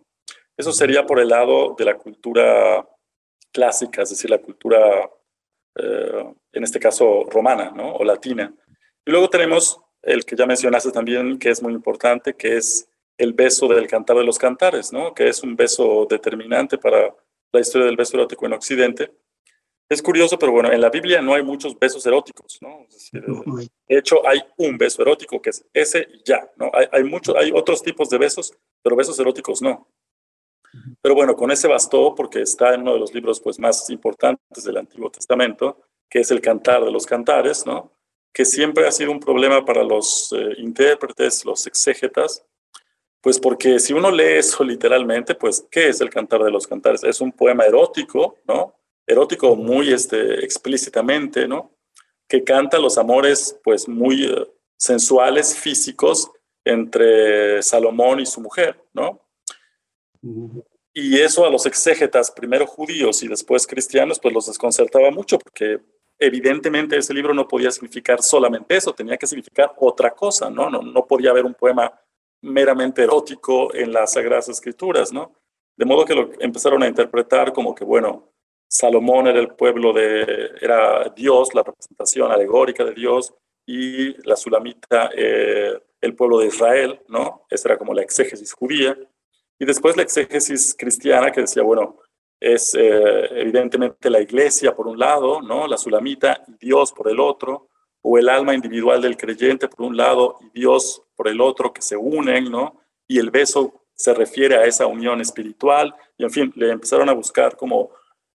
Eso 0.57 0.73
sería 0.73 1.07
por 1.07 1.19
el 1.21 1.29
lado 1.29 1.75
de 1.79 1.85
la 1.85 1.97
cultura 1.97 2.87
clásica, 3.53 4.03
es 4.03 4.11
decir, 4.11 4.29
la 4.31 4.39
cultura, 4.39 5.11
eh, 5.77 6.35
en 6.53 6.65
este 6.65 6.79
caso, 6.79 7.25
romana, 7.31 7.71
¿no? 7.75 7.95
O 7.95 8.05
latina. 8.05 8.53
Y 9.05 9.11
luego 9.11 9.29
tenemos 9.31 9.81
el 10.03 10.25
que 10.25 10.37
ya 10.37 10.47
mencionaste 10.47 10.93
también, 10.93 11.39
que 11.39 11.51
es 11.51 11.63
muy 11.63 11.73
importante, 11.73 12.35
que 12.35 12.57
es 12.57 12.89
el 13.19 13.33
beso 13.33 13.69
del 13.69 13.87
cantar 13.87 14.17
de 14.17 14.25
los 14.25 14.39
cantares, 14.39 14.93
¿no? 14.93 15.15
Que 15.15 15.29
es 15.29 15.43
un 15.43 15.57
beso 15.57 16.07
determinante 16.09 16.79
para 16.79 17.15
la 17.53 17.61
historia 17.61 17.87
del 17.87 17.97
beso 17.97 18.17
erótico 18.17 18.47
en 18.47 18.53
Occidente. 18.55 19.13
Es 19.91 20.01
curioso, 20.01 20.39
pero 20.39 20.53
bueno, 20.53 20.71
en 20.71 20.81
la 20.81 20.89
Biblia 20.89 21.21
no 21.21 21.35
hay 21.35 21.43
muchos 21.43 21.77
besos 21.77 22.07
eróticos, 22.07 22.59
¿no? 22.61 22.87
de 23.13 23.69
hecho, 23.89 24.25
hay 24.25 24.41
un 24.57 24.79
beso 24.79 25.03
erótico 25.03 25.43
que 25.43 25.51
es 25.51 25.67
ese 25.75 26.07
y 26.15 26.23
ya, 26.25 26.49
¿no? 26.57 26.71
Hay, 26.73 26.87
hay, 26.93 27.03
muchos, 27.03 27.35
hay 27.35 27.51
otros 27.53 27.83
tipos 27.83 28.09
de 28.09 28.19
besos, 28.19 28.57
pero 28.83 28.95
besos 28.95 29.19
eróticos 29.19 29.61
no. 29.61 29.89
Pero 31.03 31.17
bueno, 31.17 31.35
con 31.35 31.51
ese 31.51 31.67
bastó 31.67 32.15
porque 32.15 32.43
está 32.43 32.73
en 32.73 32.83
uno 32.83 32.95
de 32.95 33.01
los 33.01 33.13
libros 33.13 33.41
pues, 33.41 33.59
más 33.59 33.91
importantes 33.91 34.63
del 34.63 34.77
Antiguo 34.77 35.11
Testamento, 35.11 35.81
que 36.09 36.21
es 36.21 36.31
el 36.31 36.41
Cantar 36.41 36.85
de 36.85 36.93
los 36.93 37.05
Cantares, 37.05 37.67
¿no? 37.67 37.93
Que 38.33 38.45
siempre 38.45 38.87
ha 38.87 38.93
sido 38.93 39.11
un 39.11 39.19
problema 39.19 39.65
para 39.65 39.83
los 39.83 40.33
eh, 40.33 40.55
intérpretes, 40.59 41.45
los 41.45 41.67
exégetas, 41.67 42.47
pues 43.21 43.41
porque 43.41 43.81
si 43.81 43.93
uno 43.93 44.13
lee 44.13 44.39
eso 44.39 44.63
literalmente, 44.63 45.35
pues, 45.35 45.67
¿qué 45.69 45.89
es 45.89 46.01
el 46.01 46.11
Cantar 46.11 46.45
de 46.45 46.53
los 46.53 46.69
Cantares? 46.69 47.03
Es 47.03 47.21
un 47.21 47.33
poema 47.33 47.65
erótico, 47.65 48.37
¿no? 48.47 48.80
Erótico 49.11 49.57
muy 49.57 49.93
este, 49.93 50.45
explícitamente, 50.45 51.49
¿no? 51.49 51.77
Que 52.29 52.45
canta 52.45 52.79
los 52.79 52.97
amores, 52.97 53.59
pues, 53.65 53.89
muy 53.89 54.25
eh, 54.25 54.47
sensuales, 54.77 55.55
físicos, 55.57 56.31
entre 56.65 57.63
Salomón 57.63 58.21
y 58.21 58.27
su 58.27 58.41
mujer, 58.41 58.83
¿no? 58.93 59.21
Y 60.93 61.19
eso 61.19 61.47
a 61.47 61.51
los 61.51 61.67
exégetas, 61.67 62.31
primero 62.31 62.67
judíos 62.67 63.23
y 63.23 63.29
después 63.29 63.67
cristianos, 63.67 64.19
pues 64.21 64.35
los 64.35 64.47
desconcertaba 64.47 65.11
mucho 65.11 65.39
porque 65.39 65.81
evidentemente 66.19 66.99
ese 66.99 67.15
libro 67.15 67.33
no 67.33 67.49
podía 67.49 67.71
significar 67.71 68.23
solamente 68.23 68.77
eso, 68.77 68.95
tenía 68.95 69.17
que 69.17 69.27
significar 69.27 69.73
otra 69.79 70.11
cosa, 70.11 70.51
¿no? 70.51 70.69
No, 70.69 70.83
no 70.83 71.07
podía 71.07 71.31
haber 71.31 71.47
un 71.47 71.55
poema 71.55 71.93
meramente 72.43 73.03
erótico 73.03 73.75
en 73.75 73.93
las 73.93 74.13
Sagradas 74.13 74.49
Escrituras, 74.49 75.13
¿no? 75.13 75.33
De 75.77 75.87
modo 75.87 76.05
que 76.05 76.15
lo 76.15 76.31
empezaron 76.41 76.83
a 76.83 76.89
interpretar 76.89 77.53
como 77.53 77.75
que, 77.75 77.85
bueno, 77.85 78.31
Salomón 78.71 79.27
era 79.27 79.41
el 79.41 79.49
pueblo 79.49 79.93
de, 79.93 80.53
era 80.61 81.13
Dios, 81.17 81.53
la 81.55 81.65
representación 81.65 82.31
alegórica 82.31 82.85
de 82.85 82.93
Dios, 82.95 83.35
y 83.67 84.15
la 84.27 84.37
Sulamita, 84.37 85.11
eh, 85.15 85.77
el 86.01 86.15
pueblo 86.15 86.39
de 86.39 86.47
Israel, 86.47 87.01
¿no? 87.09 87.47
Esa 87.51 87.71
era 87.71 87.79
como 87.79 87.93
la 87.93 88.03
exégesis 88.03 88.53
judía. 88.53 88.97
Y 89.59 89.65
después 89.65 89.97
la 89.97 90.05
exégesis 90.05 90.75
cristiana 90.79 91.33
que 91.33 91.41
decía, 91.41 91.65
bueno, 91.65 91.99
es 92.39 92.75
eh, 92.75 93.41
evidentemente 93.41 94.09
la 94.09 94.21
iglesia 94.21 94.75
por 94.75 94.87
un 94.87 94.99
lado, 94.99 95.43
¿no? 95.43 95.67
La 95.67 95.77
Sulamita 95.77 96.45
Dios 96.61 96.93
por 96.93 97.09
el 97.11 97.19
otro, 97.19 97.69
o 98.03 98.19
el 98.19 98.29
alma 98.29 98.55
individual 98.55 99.03
del 99.03 99.17
creyente 99.17 99.69
por 99.69 99.85
un 99.85 99.97
lado 99.97 100.39
y 100.41 100.61
Dios 100.61 101.03
por 101.17 101.27
el 101.27 101.41
otro, 101.41 101.73
que 101.73 101.83
se 101.83 101.97
unen, 101.97 102.51
¿no? 102.51 102.81
Y 103.09 103.19
el 103.19 103.31
beso 103.31 103.85
se 103.95 104.15
refiere 104.15 104.57
a 104.57 104.65
esa 104.65 104.87
unión 104.87 105.21
espiritual, 105.21 105.95
y 106.17 106.23
en 106.25 106.31
fin, 106.31 106.53
le 106.55 106.71
empezaron 106.71 107.09
a 107.09 107.13
buscar 107.13 107.57
como 107.57 107.91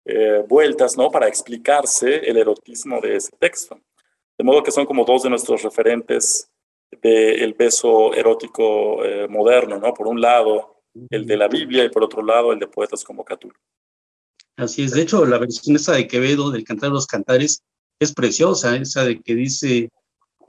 eh, 0.05 0.45
vueltas, 0.47 0.97
¿no? 0.97 1.11
Para 1.11 1.29
explicarse 1.29 2.17
el 2.29 2.37
erotismo 2.37 3.01
de 3.01 3.17
ese 3.17 3.33
texto. 3.38 3.79
De 4.37 4.45
modo 4.45 4.62
que 4.62 4.71
son 4.71 4.87
como 4.87 5.05
dos 5.05 5.23
de 5.23 5.31
nuestros 5.31 5.62
referentes 5.62 6.51
del 7.03 7.55
beso 7.55 8.14
erótico 8.14 9.05
eh, 9.05 9.27
moderno, 9.29 9.79
¿no? 9.79 9.95
Por 9.95 10.07
un 10.07 10.21
lado, 10.21 10.83
el 11.11 11.27
de 11.27 11.37
la 11.37 11.49
Biblia 11.49 11.85
y 11.85 11.88
por 11.88 12.05
otro 12.05 12.23
lado, 12.23 12.53
el 12.53 12.59
de 12.59 12.67
poetas 12.67 13.03
como 13.05 13.25
Catulo. 13.25 13.55
Así 14.57 14.85
es, 14.85 14.93
de 14.93 15.03
hecho, 15.03 15.25
la 15.25 15.38
versión 15.38 15.75
esa 15.75 15.93
de 15.93 16.07
Quevedo, 16.07 16.51
del 16.51 16.64
Cantar 16.64 16.90
de 16.90 16.95
los 16.95 17.07
Cantares, 17.07 17.62
es 17.99 18.12
preciosa, 18.12 18.77
esa 18.77 19.05
de 19.05 19.21
que 19.21 19.35
dice, 19.35 19.88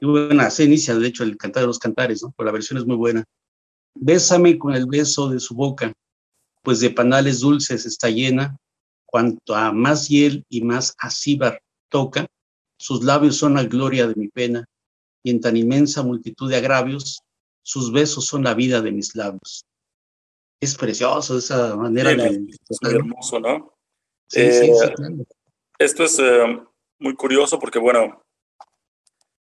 bueno, 0.01 0.49
se 0.51 0.65
inicia, 0.65 0.95
de 0.95 1.07
hecho, 1.07 1.23
el 1.23 1.37
Cantar 1.37 1.63
de 1.63 1.67
los 1.67 1.79
Cantares, 1.79 2.21
¿no? 2.21 2.33
Pero 2.37 2.45
la 2.45 2.51
versión 2.51 2.77
es 2.77 2.85
muy 2.85 2.95
buena. 2.95 3.23
Bésame 3.95 4.57
con 4.59 4.75
el 4.75 4.85
beso 4.85 5.29
de 5.29 5.39
su 5.39 5.55
boca, 5.55 5.93
pues 6.61 6.81
de 6.81 6.89
panales 6.89 7.39
dulces 7.39 7.85
está 7.85 8.09
llena, 8.09 8.57
cuanto 9.15 9.55
a 9.55 9.71
más 9.71 10.09
hiel 10.09 10.43
y 10.49 10.61
más 10.61 10.93
acíbar 10.99 11.61
toca, 11.87 12.27
sus 12.77 13.01
labios 13.01 13.37
son 13.37 13.53
la 13.53 13.63
gloria 13.63 14.07
de 14.07 14.15
mi 14.15 14.27
pena, 14.27 14.65
y 15.23 15.31
en 15.31 15.39
tan 15.39 15.55
inmensa 15.55 16.03
multitud 16.03 16.49
de 16.49 16.57
agravios, 16.57 17.21
sus 17.63 17.93
besos 17.93 18.25
son 18.25 18.43
la 18.43 18.53
vida 18.53 18.81
de 18.81 18.91
mis 18.91 19.15
labios. 19.15 19.63
Es 20.59 20.75
precioso 20.75 21.37
esa 21.37 21.77
manera 21.77 22.09
de... 22.09 22.45
Es 22.67 22.77
hermoso, 22.83 23.39
¿no? 23.39 23.77
Sí, 24.27 24.51
sí, 24.51 24.65
sí, 24.65 24.85
eh, 24.85 25.25
Esto 25.79 26.03
es 26.03 26.19
eh, 26.19 26.61
muy 26.99 27.15
curioso 27.15 27.57
porque, 27.57 27.79
bueno, 27.79 28.21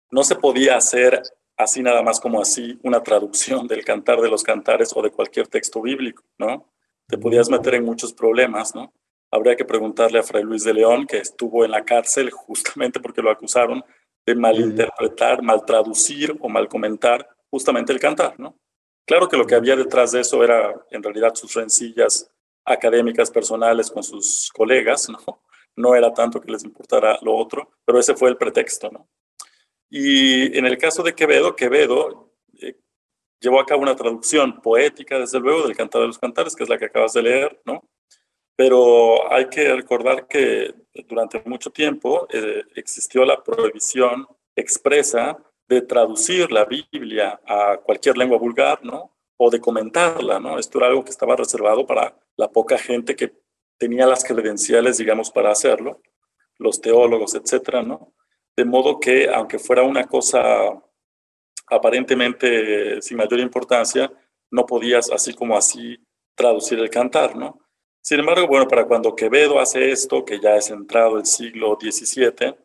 no 0.09 0.23
se 0.23 0.35
podía 0.35 0.77
hacer 0.77 1.21
así 1.57 1.83
nada 1.83 2.01
más 2.01 2.19
como 2.19 2.41
así 2.41 2.79
una 2.81 3.03
traducción 3.03 3.67
del 3.67 3.85
cantar 3.85 4.19
de 4.19 4.31
los 4.31 4.41
cantares 4.41 4.93
o 4.95 5.03
de 5.03 5.11
cualquier 5.11 5.47
texto 5.47 5.79
bíblico, 5.79 6.23
¿no? 6.39 6.73
Te 7.05 7.19
podías 7.19 7.51
meter 7.51 7.75
en 7.75 7.85
muchos 7.85 8.13
problemas, 8.13 8.73
¿no? 8.73 8.91
Habría 9.31 9.55
que 9.55 9.65
preguntarle 9.65 10.19
a 10.19 10.23
Fray 10.23 10.43
Luis 10.43 10.63
de 10.63 10.73
León, 10.73 11.05
que 11.05 11.17
estuvo 11.17 11.63
en 11.63 11.71
la 11.71 11.85
cárcel 11.85 12.31
justamente 12.31 12.99
porque 12.99 13.21
lo 13.21 13.29
acusaron 13.29 13.83
de 14.25 14.35
malinterpretar, 14.35 15.41
mal 15.41 15.63
traducir 15.65 16.35
o 16.39 16.49
mal 16.49 16.67
comentar 16.67 17.27
justamente 17.49 17.93
el 17.93 17.99
cantar, 17.99 18.39
¿no? 18.39 18.59
Claro 19.05 19.27
que 19.27 19.37
lo 19.37 19.47
que 19.47 19.55
había 19.55 19.75
detrás 19.75 20.11
de 20.11 20.21
eso 20.21 20.43
era 20.43 20.73
en 20.91 21.01
realidad 21.01 21.33
sus 21.33 21.53
rencillas 21.53 22.31
académicas 22.63 23.31
personales 23.31 23.89
con 23.89 24.03
sus 24.03 24.51
colegas, 24.53 25.09
¿no? 25.09 25.41
No 25.75 25.95
era 25.95 26.13
tanto 26.13 26.41
que 26.41 26.51
les 26.51 26.63
importara 26.63 27.17
lo 27.21 27.35
otro, 27.35 27.71
pero 27.85 27.99
ese 27.99 28.15
fue 28.15 28.29
el 28.29 28.37
pretexto, 28.37 28.89
¿no? 28.91 29.07
Y 29.89 30.55
en 30.57 30.65
el 30.65 30.77
caso 30.77 31.01
de 31.01 31.15
Quevedo, 31.15 31.55
Quevedo 31.55 32.33
eh, 32.61 32.77
llevó 33.39 33.59
a 33.59 33.65
cabo 33.65 33.81
una 33.81 33.95
traducción 33.95 34.61
poética, 34.61 35.17
desde 35.17 35.39
luego, 35.39 35.65
del 35.65 35.75
Cantar 35.75 36.01
de 36.01 36.07
los 36.07 36.19
Cantares, 36.19 36.55
que 36.55 36.63
es 36.63 36.69
la 36.69 36.77
que 36.77 36.85
acabas 36.85 37.13
de 37.13 37.23
leer, 37.23 37.61
¿no? 37.65 37.89
Pero 38.59 39.31
hay 39.31 39.47
que 39.47 39.73
recordar 39.73 40.27
que 40.27 40.75
durante 41.07 41.41
mucho 41.45 41.69
tiempo 41.69 42.27
eh, 42.29 42.65
existió 42.75 43.23
la 43.23 43.41
prohibición 43.41 44.27
expresa 44.53 45.37
de 45.65 45.81
traducir 45.81 46.51
la 46.51 46.65
Biblia 46.65 47.39
a 47.47 47.77
cualquier 47.77 48.17
lengua 48.17 48.37
vulgar, 48.37 48.83
¿no? 48.83 49.15
O 49.37 49.49
de 49.49 49.61
comentarla, 49.61 50.41
¿no? 50.41 50.59
Esto 50.59 50.77
era 50.79 50.87
algo 50.87 51.05
que 51.05 51.11
estaba 51.11 51.37
reservado 51.37 51.87
para 51.87 52.13
la 52.35 52.51
poca 52.51 52.77
gente 52.77 53.15
que 53.15 53.31
tenía 53.77 54.05
las 54.05 54.25
credenciales, 54.25 54.97
digamos, 54.97 55.31
para 55.31 55.51
hacerlo, 55.51 56.01
los 56.57 56.81
teólogos, 56.81 57.35
etcétera, 57.35 57.81
¿no? 57.81 58.13
De 58.57 58.65
modo 58.65 58.99
que, 58.99 59.29
aunque 59.29 59.57
fuera 59.57 59.83
una 59.83 60.03
cosa 60.03 60.41
aparentemente 61.67 63.01
sin 63.01 63.15
mayor 63.15 63.39
importancia, 63.39 64.11
no 64.51 64.65
podías 64.65 65.09
así 65.11 65.33
como 65.33 65.55
así 65.55 65.97
traducir 66.35 66.77
el 66.79 66.89
cantar, 66.89 67.37
¿no? 67.37 67.68
Sin 68.01 68.19
embargo, 68.19 68.47
bueno, 68.47 68.67
para 68.67 68.85
cuando 68.85 69.15
Quevedo 69.15 69.59
hace 69.59 69.91
esto, 69.91 70.25
que 70.25 70.39
ya 70.39 70.55
es 70.55 70.69
entrado 70.69 71.17
el 71.17 71.25
siglo 71.25 71.77
XVII, 71.79 72.55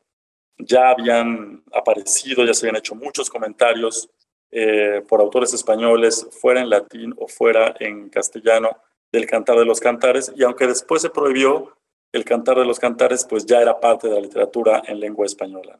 ya 0.58 0.90
habían 0.90 1.62
aparecido, 1.72 2.44
ya 2.44 2.54
se 2.54 2.66
habían 2.66 2.78
hecho 2.78 2.94
muchos 2.94 3.28
comentarios 3.28 4.08
eh, 4.50 5.02
por 5.08 5.20
autores 5.20 5.52
españoles, 5.52 6.28
fuera 6.30 6.60
en 6.60 6.70
latín 6.70 7.14
o 7.18 7.26
fuera 7.26 7.74
en 7.80 8.08
castellano, 8.08 8.70
del 9.10 9.26
Cantar 9.26 9.58
de 9.58 9.64
los 9.64 9.80
Cantares, 9.80 10.32
y 10.36 10.42
aunque 10.42 10.66
después 10.66 11.02
se 11.02 11.10
prohibió, 11.10 11.76
el 12.12 12.24
Cantar 12.24 12.58
de 12.58 12.64
los 12.64 12.78
Cantares 12.78 13.26
pues 13.28 13.44
ya 13.44 13.60
era 13.60 13.78
parte 13.78 14.08
de 14.08 14.14
la 14.14 14.20
literatura 14.20 14.82
en 14.86 15.00
lengua 15.00 15.26
española. 15.26 15.78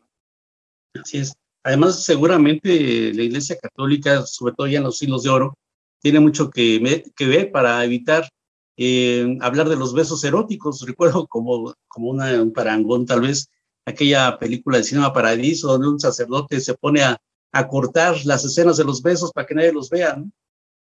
Así 1.01 1.19
es. 1.19 1.33
Además, 1.62 2.05
seguramente 2.05 2.69
la 3.14 3.23
Iglesia 3.23 3.57
Católica, 3.61 4.23
sobre 4.27 4.55
todo 4.55 4.67
ya 4.67 4.79
en 4.79 4.85
los 4.85 4.99
siglos 4.99 5.23
de 5.23 5.31
oro, 5.31 5.55
tiene 6.01 6.21
mucho 6.21 6.51
que, 6.51 7.05
que 7.17 7.27
ver 7.27 7.51
para 7.51 7.83
evitar 7.85 8.29
eh, 8.76 9.37
hablar 9.40 9.68
de 9.68 9.76
los 9.76 9.94
besos 9.94 10.22
eróticos. 10.24 10.80
Recuerdo 10.87 11.26
como, 11.26 11.74
como 11.88 12.10
una, 12.10 12.42
un 12.42 12.52
parangón, 12.52 13.06
tal 13.06 13.22
vez, 13.22 13.48
aquella 13.87 14.38
película 14.38 14.78
de 14.78 14.84
Cinema 14.84 15.12
Paradiso, 15.12 15.68
donde 15.68 15.88
un 15.88 16.00
sacerdote 16.00 16.60
se 16.60 16.74
pone 16.74 17.02
a, 17.02 17.18
a 17.52 17.68
cortar 17.68 18.16
las 18.24 18.44
escenas 18.44 18.76
de 18.76 18.84
los 18.84 19.02
besos 19.02 19.32
para 19.32 19.46
que 19.46 19.54
nadie 19.54 19.72
los 19.72 19.90
vea. 19.90 20.22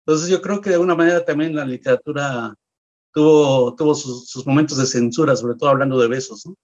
Entonces, 0.05 0.29
yo 0.29 0.41
creo 0.41 0.61
que 0.61 0.69
de 0.69 0.75
alguna 0.75 0.95
manera 0.95 1.23
también 1.23 1.55
la 1.55 1.65
literatura 1.65 2.55
tuvo, 3.13 3.75
tuvo 3.75 3.95
sus, 3.95 4.45
momentos 4.45 4.77
de 4.77 4.85
censura, 4.85 5.35
sobre 5.35 5.55
todo 5.55 5.69
hablando 5.69 5.99
de 5.99 6.07
besos. 6.07 6.45
¿no? 6.45 6.55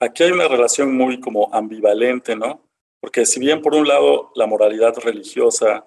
Aquí 0.00 0.22
hay 0.22 0.32
una 0.32 0.48
relación 0.48 0.94
muy 0.94 1.20
como 1.20 1.52
ambivalente, 1.52 2.36
¿no? 2.36 2.68
Porque 3.00 3.26
si 3.26 3.40
bien 3.40 3.62
por 3.62 3.74
un 3.74 3.86
lado 3.86 4.32
la 4.34 4.46
moralidad 4.46 4.96
religiosa 4.98 5.86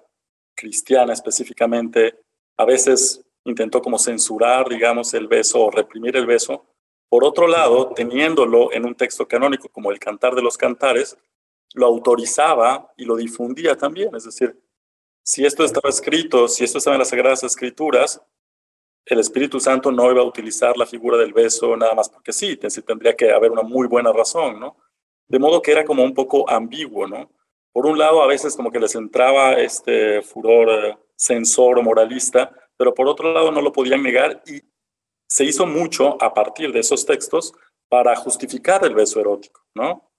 cristiana 0.54 1.12
específicamente 1.12 2.18
a 2.56 2.64
veces 2.64 3.24
intentó 3.44 3.80
como 3.80 3.98
censurar, 3.98 4.68
digamos, 4.68 5.14
el 5.14 5.28
beso 5.28 5.60
o 5.60 5.70
reprimir 5.70 6.16
el 6.16 6.26
beso, 6.26 6.64
por 7.10 7.24
otro 7.24 7.48
lado, 7.48 7.92
teniéndolo 7.92 8.72
en 8.72 8.86
un 8.86 8.94
texto 8.94 9.26
canónico 9.26 9.68
como 9.68 9.90
el 9.90 9.98
Cantar 9.98 10.34
de 10.36 10.42
los 10.42 10.56
Cantares, 10.56 11.18
lo 11.74 11.86
autorizaba 11.86 12.92
y 12.96 13.04
lo 13.04 13.16
difundía 13.16 13.76
también. 13.76 14.14
Es 14.14 14.24
decir, 14.24 14.56
si 15.22 15.44
esto 15.44 15.64
estaba 15.64 15.88
escrito, 15.88 16.46
si 16.46 16.62
esto 16.62 16.78
estaba 16.78 16.94
en 16.94 17.00
las 17.00 17.08
Sagradas 17.08 17.42
Escrituras, 17.42 18.22
el 19.04 19.18
Espíritu 19.18 19.58
Santo 19.58 19.90
no 19.90 20.10
iba 20.10 20.20
a 20.20 20.24
utilizar 20.24 20.76
la 20.76 20.86
figura 20.86 21.16
del 21.18 21.32
beso 21.32 21.76
nada 21.76 21.94
más 21.94 22.08
porque 22.08 22.32
sí, 22.32 22.56
tendría 22.56 23.16
que 23.16 23.32
haber 23.32 23.50
una 23.50 23.62
muy 23.62 23.88
buena 23.88 24.12
razón, 24.12 24.60
¿no? 24.60 24.76
De 25.26 25.38
modo 25.40 25.62
que 25.62 25.72
era 25.72 25.84
como 25.84 26.04
un 26.04 26.14
poco 26.14 26.48
ambiguo, 26.48 27.08
¿no? 27.08 27.30
Por 27.72 27.86
un 27.86 27.98
lado, 27.98 28.22
a 28.22 28.28
veces 28.28 28.54
como 28.54 28.70
que 28.70 28.78
les 28.78 28.94
entraba 28.94 29.54
este 29.54 30.22
furor 30.22 30.70
eh, 30.70 30.98
censor 31.16 31.78
o 31.78 31.82
moralista, 31.82 32.52
pero 32.80 32.94
por 32.94 33.06
otro 33.08 33.30
lado 33.30 33.52
no 33.52 33.60
lo 33.60 33.72
podían 33.72 34.02
negar 34.02 34.42
y 34.46 34.62
se 35.28 35.44
hizo 35.44 35.66
mucho 35.66 36.16
a 36.22 36.32
partir 36.32 36.72
de 36.72 36.80
esos 36.80 37.04
textos 37.04 37.52
para 37.90 38.16
justificar 38.16 38.82
el 38.86 38.94
beso 38.94 39.20
erótico, 39.20 39.66
¿no? 39.74 40.10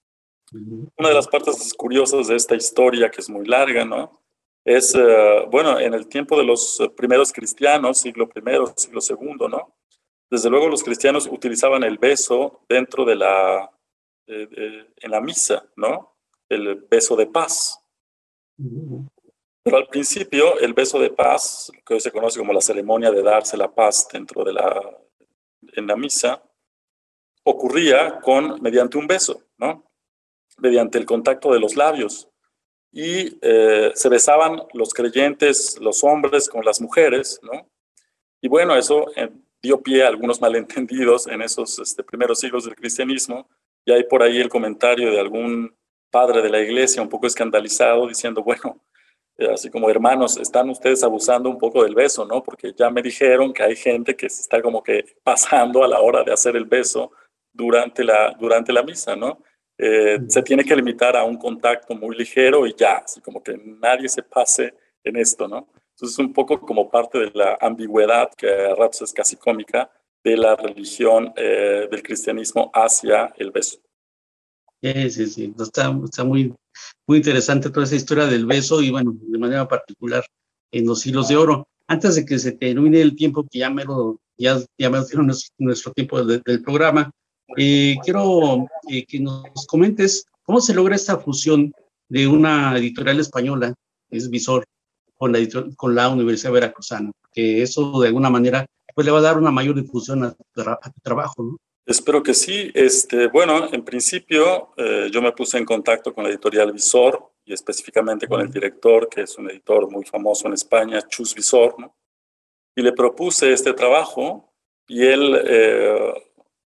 Una 0.95 1.09
de 1.09 1.15
las 1.15 1.27
partes 1.27 1.73
curiosas 1.73 2.27
de 2.27 2.35
esta 2.35 2.53
historia, 2.53 3.09
que 3.09 3.21
es 3.21 3.31
muy 3.31 3.47
larga, 3.47 3.83
¿no? 3.83 4.21
es, 4.63 4.93
eh, 4.93 5.47
bueno, 5.49 5.79
en 5.79 5.95
el 5.95 6.05
tiempo 6.07 6.37
de 6.37 6.43
los 6.43 6.79
primeros 6.95 7.33
cristianos, 7.33 7.97
siglo 7.97 8.29
I, 8.35 8.41
siglo 8.75 8.99
II, 9.09 9.47
¿no? 9.49 9.75
Desde 10.29 10.51
luego 10.51 10.69
los 10.69 10.83
cristianos 10.83 11.27
utilizaban 11.31 11.81
el 11.81 11.97
beso 11.97 12.61
dentro 12.69 13.05
de 13.05 13.15
la, 13.15 13.71
en 14.27 15.09
la 15.09 15.19
misa, 15.19 15.67
¿no? 15.75 16.15
El 16.47 16.75
beso 16.75 17.15
de 17.15 17.25
paz. 17.25 17.83
Pero 19.63 19.77
al 19.77 19.87
principio 19.87 20.59
el 20.59 20.73
beso 20.73 20.99
de 20.99 21.11
paz, 21.11 21.71
que 21.85 21.93
hoy 21.93 21.99
se 21.99 22.11
conoce 22.11 22.39
como 22.39 22.53
la 22.53 22.61
ceremonia 22.61 23.11
de 23.11 23.21
darse 23.21 23.57
la 23.57 23.73
paz 23.73 24.07
dentro 24.11 24.43
de 24.43 24.53
la, 24.53 24.97
en 25.73 25.87
la 25.87 25.95
misa, 25.95 26.41
ocurría 27.43 28.19
con, 28.19 28.61
mediante 28.61 28.97
un 28.97 29.07
beso, 29.07 29.43
¿no? 29.57 29.85
Mediante 30.57 30.97
el 30.97 31.05
contacto 31.05 31.53
de 31.53 31.59
los 31.59 31.75
labios 31.75 32.27
y 32.91 33.37
eh, 33.41 33.91
se 33.95 34.09
besaban 34.09 34.63
los 34.73 34.93
creyentes, 34.93 35.79
los 35.79 36.03
hombres 36.03 36.49
con 36.49 36.65
las 36.65 36.81
mujeres, 36.81 37.39
¿no? 37.41 37.69
Y 38.41 38.47
bueno, 38.47 38.75
eso 38.75 39.05
eh, 39.15 39.29
dio 39.61 39.81
pie 39.81 40.03
a 40.03 40.07
algunos 40.07 40.41
malentendidos 40.41 41.27
en 41.27 41.41
esos 41.41 41.79
este, 41.79 42.03
primeros 42.03 42.39
siglos 42.39 42.65
del 42.65 42.75
cristianismo, 42.75 43.47
y 43.85 43.91
hay 43.91 44.03
por 44.03 44.21
ahí 44.21 44.39
el 44.39 44.49
comentario 44.49 45.09
de 45.09 45.19
algún 45.19 45.75
padre 46.11 46.41
de 46.41 46.49
la 46.49 46.59
iglesia 46.59 47.01
un 47.01 47.09
poco 47.09 47.27
escandalizado 47.27 48.07
diciendo, 48.07 48.43
bueno, 48.43 48.79
así 49.49 49.69
como 49.69 49.89
hermanos, 49.89 50.37
están 50.37 50.69
ustedes 50.69 51.03
abusando 51.03 51.49
un 51.49 51.57
poco 51.57 51.83
del 51.83 51.95
beso, 51.95 52.25
¿no? 52.25 52.43
Porque 52.43 52.73
ya 52.75 52.89
me 52.89 53.01
dijeron 53.01 53.53
que 53.53 53.63
hay 53.63 53.75
gente 53.75 54.15
que 54.15 54.29
se 54.29 54.41
está 54.41 54.61
como 54.61 54.83
que 54.83 55.05
pasando 55.23 55.83
a 55.83 55.87
la 55.87 55.99
hora 56.01 56.23
de 56.23 56.33
hacer 56.33 56.55
el 56.55 56.65
beso 56.65 57.11
durante 57.53 58.03
la, 58.03 58.35
durante 58.39 58.71
la 58.71 58.83
misa, 58.83 59.15
¿no? 59.15 59.43
Eh, 59.77 60.19
se 60.27 60.43
tiene 60.43 60.63
que 60.63 60.75
limitar 60.75 61.15
a 61.15 61.23
un 61.23 61.37
contacto 61.37 61.95
muy 61.95 62.15
ligero 62.15 62.67
y 62.67 62.75
ya, 62.75 62.97
así 62.97 63.19
como 63.21 63.41
que 63.41 63.57
nadie 63.57 64.07
se 64.09 64.21
pase 64.21 64.75
en 65.03 65.17
esto, 65.17 65.47
¿no? 65.47 65.67
Entonces 65.95 66.13
es 66.13 66.19
un 66.19 66.33
poco 66.33 66.59
como 66.59 66.89
parte 66.89 67.19
de 67.19 67.31
la 67.33 67.57
ambigüedad, 67.59 68.31
que 68.35 68.47
a 68.47 68.75
ratos 68.75 69.01
es 69.01 69.13
casi 69.13 69.35
cómica, 69.37 69.89
de 70.23 70.37
la 70.37 70.55
religión 70.55 71.33
eh, 71.35 71.87
del 71.89 72.03
cristianismo 72.03 72.69
hacia 72.73 73.33
el 73.37 73.51
beso. 73.51 73.79
Sí, 74.81 75.11
sí, 75.11 75.27
sí, 75.27 75.53
está, 75.59 75.91
muy, 75.91 76.53
muy 77.05 77.17
interesante 77.17 77.69
toda 77.69 77.85
esa 77.85 77.95
historia 77.95 78.25
del 78.25 78.47
beso 78.47 78.81
y 78.81 78.89
bueno, 78.89 79.13
de 79.15 79.37
manera 79.37 79.67
particular 79.67 80.25
en 80.71 80.87
los 80.87 81.01
siglos 81.01 81.27
de 81.27 81.37
oro. 81.37 81.67
Antes 81.87 82.15
de 82.15 82.25
que 82.25 82.39
se 82.39 82.53
termine 82.53 83.01
el 83.01 83.15
tiempo, 83.15 83.45
que 83.47 83.59
ya, 83.59 83.71
ya, 84.37 84.59
ya 84.77 84.89
me 84.89 84.99
nuestro, 85.59 85.93
tiempo 85.93 86.23
del 86.23 86.63
programa. 86.63 87.11
Eh, 87.57 87.97
quiero 88.03 88.65
eh, 88.89 89.05
que 89.05 89.19
nos 89.19 89.67
comentes 89.67 90.25
cómo 90.43 90.61
se 90.61 90.73
logra 90.73 90.95
esta 90.95 91.17
fusión 91.17 91.71
de 92.09 92.27
una 92.27 92.77
editorial 92.77 93.19
española, 93.19 93.73
es 94.09 94.29
Visor, 94.29 94.65
con 95.17 95.31
la, 95.31 95.39
con 95.75 95.93
la 95.93 96.09
Universidad 96.09 96.53
Veracruzana, 96.53 97.11
que 97.31 97.61
eso 97.61 97.99
de 98.01 98.07
alguna 98.07 98.29
manera 98.29 98.65
pues 98.95 99.05
le 99.05 99.11
va 99.11 99.19
a 99.19 99.21
dar 99.21 99.37
una 99.37 99.51
mayor 99.51 99.75
difusión 99.75 100.23
a, 100.23 100.31
tu 100.33 101.01
trabajo, 101.01 101.43
¿no? 101.43 101.57
Espero 101.85 102.21
que 102.21 102.33
sí. 102.33 102.71
Este, 102.73 103.27
bueno, 103.27 103.69
en 103.71 103.83
principio 103.83 104.73
eh, 104.77 105.09
yo 105.11 105.21
me 105.21 105.31
puse 105.31 105.57
en 105.57 105.65
contacto 105.65 106.13
con 106.13 106.23
la 106.23 106.29
editorial 106.29 106.71
Visor 106.71 107.31
y 107.43 107.53
específicamente 107.53 108.27
con 108.27 108.39
el 108.41 108.51
director, 108.51 109.09
que 109.09 109.21
es 109.21 109.37
un 109.37 109.49
editor 109.49 109.89
muy 109.89 110.05
famoso 110.05 110.47
en 110.47 110.53
España, 110.53 111.01
Chus 111.07 111.33
Visor, 111.33 111.79
¿no? 111.79 111.95
y 112.75 112.81
le 112.81 112.93
propuse 112.93 113.51
este 113.51 113.73
trabajo 113.73 114.53
y 114.87 115.05
él, 115.05 115.41
eh, 115.43 116.13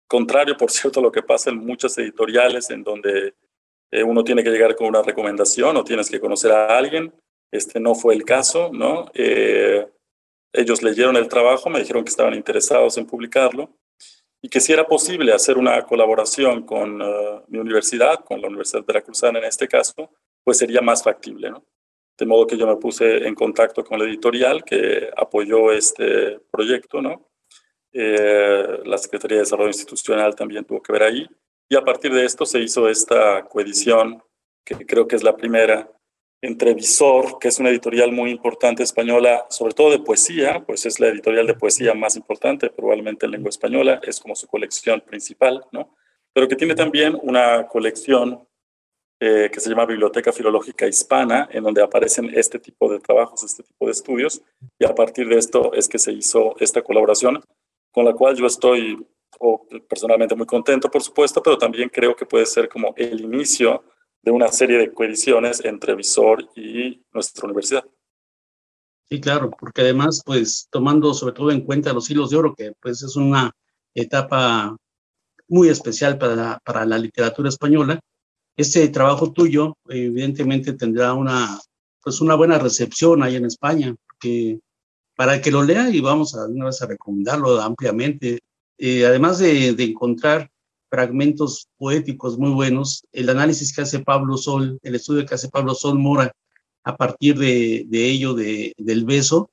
contrario 0.08 0.56
por 0.56 0.70
cierto 0.72 1.00
a 1.00 1.02
lo 1.02 1.12
que 1.12 1.22
pasa 1.22 1.50
en 1.50 1.58
muchas 1.58 1.96
editoriales 1.98 2.70
en 2.70 2.82
donde 2.82 3.34
eh, 3.90 4.02
uno 4.02 4.24
tiene 4.24 4.42
que 4.42 4.50
llegar 4.50 4.74
con 4.74 4.88
una 4.88 5.02
recomendación 5.02 5.76
o 5.76 5.84
tienes 5.84 6.10
que 6.10 6.20
conocer 6.20 6.50
a 6.52 6.76
alguien, 6.76 7.12
este 7.52 7.78
no 7.78 7.94
fue 7.94 8.14
el 8.14 8.24
caso, 8.24 8.70
¿no? 8.72 9.10
Eh, 9.14 9.86
ellos 10.52 10.82
leyeron 10.82 11.16
el 11.16 11.28
trabajo, 11.28 11.70
me 11.70 11.78
dijeron 11.78 12.02
que 12.02 12.10
estaban 12.10 12.34
interesados 12.34 12.98
en 12.98 13.06
publicarlo 13.06 13.70
y 14.46 14.48
que 14.48 14.60
si 14.60 14.72
era 14.72 14.86
posible 14.86 15.32
hacer 15.32 15.58
una 15.58 15.82
colaboración 15.82 16.62
con 16.62 16.98
mi 17.48 17.58
universidad, 17.58 18.24
con 18.24 18.40
la 18.40 18.46
Universidad 18.46 18.84
Veracruzana 18.84 19.40
en 19.40 19.46
este 19.46 19.66
caso, 19.66 20.08
pues 20.44 20.58
sería 20.58 20.80
más 20.80 21.02
factible, 21.02 21.50
¿no? 21.50 21.66
De 22.16 22.26
modo 22.26 22.46
que 22.46 22.56
yo 22.56 22.64
me 22.64 22.76
puse 22.76 23.26
en 23.26 23.34
contacto 23.34 23.82
con 23.82 23.98
la 23.98 24.04
editorial 24.04 24.62
que 24.62 25.10
apoyó 25.16 25.72
este 25.72 26.38
proyecto, 26.48 27.02
¿no? 27.02 27.28
Eh, 27.92 28.82
la 28.84 28.98
Secretaría 28.98 29.38
de 29.38 29.42
Desarrollo 29.42 29.70
Institucional 29.70 30.36
también 30.36 30.64
tuvo 30.64 30.80
que 30.80 30.92
ver 30.92 31.02
ahí. 31.02 31.26
Y 31.68 31.74
a 31.74 31.82
partir 31.82 32.14
de 32.14 32.24
esto 32.24 32.46
se 32.46 32.60
hizo 32.60 32.88
esta 32.88 33.42
coedición, 33.48 34.22
que 34.64 34.86
creo 34.86 35.08
que 35.08 35.16
es 35.16 35.24
la 35.24 35.36
primera, 35.36 35.90
entre 36.42 36.74
Visor, 36.74 37.38
que 37.38 37.48
es 37.48 37.58
una 37.58 37.70
editorial 37.70 38.12
muy 38.12 38.30
importante 38.30 38.82
española, 38.82 39.46
sobre 39.50 39.74
todo 39.74 39.90
de 39.90 39.98
poesía, 39.98 40.62
pues 40.66 40.86
es 40.86 41.00
la 41.00 41.08
editorial 41.08 41.46
de 41.46 41.54
poesía 41.54 41.94
más 41.94 42.16
importante, 42.16 42.70
probablemente 42.70 43.26
en 43.26 43.32
lengua 43.32 43.48
española, 43.48 44.00
es 44.02 44.20
como 44.20 44.36
su 44.36 44.46
colección 44.46 45.00
principal, 45.00 45.64
¿no? 45.72 45.96
Pero 46.32 46.48
que 46.48 46.56
tiene 46.56 46.74
también 46.74 47.18
una 47.22 47.66
colección 47.66 48.46
eh, 49.18 49.50
que 49.50 49.60
se 49.60 49.70
llama 49.70 49.86
Biblioteca 49.86 50.30
Filológica 50.30 50.86
Hispana, 50.86 51.48
en 51.50 51.64
donde 51.64 51.82
aparecen 51.82 52.30
este 52.34 52.58
tipo 52.58 52.92
de 52.92 53.00
trabajos, 53.00 53.42
este 53.42 53.62
tipo 53.62 53.86
de 53.86 53.92
estudios, 53.92 54.42
y 54.78 54.84
a 54.84 54.94
partir 54.94 55.28
de 55.28 55.38
esto 55.38 55.72
es 55.72 55.88
que 55.88 55.98
se 55.98 56.12
hizo 56.12 56.54
esta 56.60 56.82
colaboración, 56.82 57.42
con 57.90 58.04
la 58.04 58.12
cual 58.12 58.36
yo 58.36 58.46
estoy 58.46 59.06
personalmente 59.88 60.34
muy 60.34 60.46
contento, 60.46 60.90
por 60.90 61.02
supuesto, 61.02 61.42
pero 61.42 61.56
también 61.56 61.88
creo 61.88 62.14
que 62.14 62.26
puede 62.26 62.46
ser 62.46 62.68
como 62.68 62.94
el 62.96 63.20
inicio 63.20 63.82
de 64.26 64.32
una 64.32 64.48
serie 64.48 64.76
de 64.78 64.92
coediciones 64.92 65.64
entre 65.64 65.94
Visor 65.94 66.48
y 66.56 67.00
nuestra 67.12 67.46
universidad. 67.46 67.84
Sí, 69.08 69.20
claro, 69.20 69.52
porque 69.56 69.82
además, 69.82 70.20
pues 70.26 70.66
tomando 70.68 71.14
sobre 71.14 71.32
todo 71.32 71.52
en 71.52 71.60
cuenta 71.60 71.92
los 71.92 72.10
hilos 72.10 72.30
de 72.30 72.36
oro, 72.36 72.52
que 72.56 72.72
pues 72.82 73.04
es 73.04 73.14
una 73.14 73.52
etapa 73.94 74.76
muy 75.46 75.68
especial 75.68 76.18
para, 76.18 76.58
para 76.64 76.84
la 76.84 76.98
literatura 76.98 77.48
española, 77.48 78.00
este 78.56 78.88
trabajo 78.88 79.32
tuyo 79.32 79.76
evidentemente 79.88 80.72
tendrá 80.72 81.14
una, 81.14 81.60
pues 82.02 82.20
una 82.20 82.34
buena 82.34 82.58
recepción 82.58 83.22
ahí 83.22 83.36
en 83.36 83.44
España, 83.44 83.94
que 84.18 84.58
para 85.14 85.40
que 85.40 85.52
lo 85.52 85.62
lea 85.62 85.88
y 85.88 86.00
vamos 86.00 86.34
a 86.34 86.46
una 86.46 86.66
vez 86.66 86.82
a 86.82 86.86
recomendarlo 86.86 87.60
ampliamente. 87.60 88.40
Eh, 88.76 89.06
además 89.06 89.38
de, 89.38 89.72
de, 89.74 89.84
encontrar 89.84 90.50
fragmentos 90.90 91.68
poéticos 91.78 92.38
muy 92.38 92.50
buenos, 92.50 93.04
el 93.12 93.28
análisis 93.28 93.74
que 93.74 93.82
hace 93.82 94.00
Pablo 94.00 94.36
Sol, 94.36 94.78
el 94.82 94.94
estudio 94.94 95.26
que 95.26 95.34
hace 95.34 95.48
Pablo 95.48 95.74
Sol 95.74 95.98
Mora 95.98 96.32
a 96.84 96.96
partir 96.96 97.38
de, 97.38 97.84
de 97.88 98.10
ello, 98.10 98.34
de, 98.34 98.72
del 98.78 99.04
beso, 99.04 99.50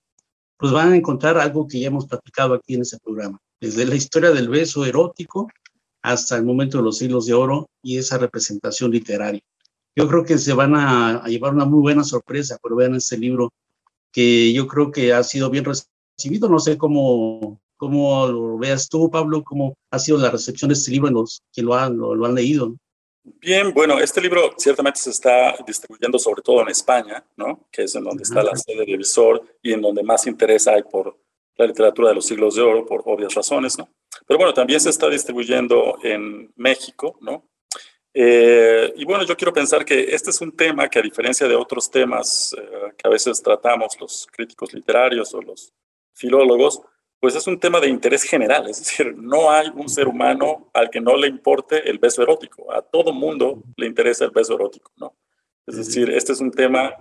pues 0.57 0.71
van 0.71 0.93
a 0.93 0.95
encontrar 0.95 1.37
algo 1.37 1.67
que 1.67 1.79
ya 1.79 1.87
hemos 1.87 2.05
platicado 2.05 2.53
aquí 2.53 2.75
en 2.75 2.81
ese 2.81 2.99
programa, 2.99 3.39
desde 3.59 3.85
la 3.85 3.95
historia 3.95 4.31
del 4.31 4.49
beso 4.49 4.85
erótico 4.85 5.49
hasta 6.03 6.37
el 6.37 6.45
momento 6.45 6.77
de 6.77 6.83
los 6.83 6.97
siglos 6.97 7.25
de 7.25 7.33
oro 7.33 7.69
y 7.81 7.97
esa 7.97 8.17
representación 8.17 8.91
literaria. 8.91 9.41
Yo 9.95 10.07
creo 10.07 10.25
que 10.25 10.37
se 10.37 10.53
van 10.53 10.75
a, 10.75 11.23
llevar 11.25 11.53
una 11.53 11.65
muy 11.65 11.81
buena 11.81 12.03
sorpresa 12.03 12.57
pero 12.61 12.75
vean 12.75 12.95
este 12.95 13.17
libro 13.17 13.51
que 14.11 14.53
yo 14.53 14.67
creo 14.67 14.91
que 14.91 15.13
ha 15.13 15.23
sido 15.23 15.49
bien 15.49 15.65
recibido. 15.65 16.49
No 16.49 16.59
sé 16.59 16.77
cómo, 16.77 17.59
cómo 17.83 18.25
lo 18.27 18.57
veas 18.57 18.87
tú, 18.87 19.11
Pablo, 19.11 19.43
cómo 19.43 19.75
ha 19.91 19.99
sido 19.99 20.17
la 20.17 20.31
recepción 20.31 20.69
de 20.69 20.73
este 20.73 20.89
libro 20.89 21.09
en 21.09 21.15
los 21.15 21.41
que 21.51 21.61
lo 21.61 21.73
han, 21.75 21.97
lo, 21.97 22.25
han 22.25 22.33
leído. 22.33 22.77
Bien, 23.41 23.73
bueno, 23.73 23.99
este 23.99 24.21
libro 24.21 24.53
ciertamente 24.57 25.01
se 25.01 25.09
está 25.09 25.53
distribuyendo 25.67 26.17
sobre 26.17 26.41
todo 26.41 26.61
en 26.61 26.69
España, 26.69 27.25
¿no? 27.35 27.67
Que 27.69 27.83
es 27.83 27.95
en 27.95 28.05
donde 28.05 28.23
está 28.23 28.41
la 28.41 28.55
sede 28.55 28.85
de 28.85 28.95
Visor 28.95 29.43
y 29.61 29.73
en 29.73 29.81
donde 29.81 30.01
más 30.01 30.25
interés 30.27 30.65
hay 30.65 30.81
por 30.83 31.17
la 31.57 31.67
literatura 31.67 32.07
de 32.07 32.15
los 32.15 32.25
siglos 32.25 32.55
de 32.55 32.61
oro, 32.61 32.85
por 32.85 33.03
obvias 33.05 33.33
razones, 33.33 33.77
¿no? 33.77 33.89
Pero 34.25 34.37
bueno, 34.37 34.53
también 34.53 34.79
se 34.79 34.89
está 34.89 35.09
distribuyendo 35.09 35.97
en 36.03 36.53
México, 36.55 37.17
¿no? 37.19 37.49
Eh, 38.13 38.93
y 38.95 39.03
bueno, 39.03 39.25
yo 39.25 39.35
quiero 39.35 39.51
pensar 39.51 39.83
que 39.83 40.15
este 40.15 40.29
es 40.29 40.39
un 40.39 40.55
tema 40.55 40.87
que 40.87 40.99
a 40.99 41.01
diferencia 41.01 41.49
de 41.49 41.55
otros 41.55 41.91
temas 41.91 42.55
eh, 42.57 42.93
que 42.97 43.07
a 43.07 43.11
veces 43.11 43.41
tratamos 43.41 43.99
los 43.99 44.25
críticos 44.31 44.73
literarios 44.73 45.33
o 45.33 45.41
los 45.41 45.73
filólogos, 46.13 46.81
pues 47.23 47.36
es 47.36 47.47
un 47.47 47.57
tema 47.57 47.79
de 47.79 47.88
interés 47.88 48.23
general, 48.23 48.69
es 48.69 48.79
decir, 48.79 49.15
no 49.15 49.49
hay 49.49 49.71
un 49.73 49.88
ser 49.88 50.09
humano 50.09 50.69
al 50.73 50.89
que 50.89 50.99
no 50.99 51.15
le 51.15 51.29
importe 51.29 51.89
el 51.89 51.97
beso 51.97 52.21
erótico, 52.21 52.69
a 52.69 52.81
todo 52.81 53.13
mundo 53.13 53.63
le 53.77 53.88
interesa 53.88 54.25
el 54.25 54.31
beso 54.31 54.55
erótico, 54.55 54.91
¿no? 54.97 55.15
Es 55.65 55.77
decir, 55.77 56.09
este 56.09 56.33
es 56.33 56.41
un 56.41 56.51
tema 56.51 56.93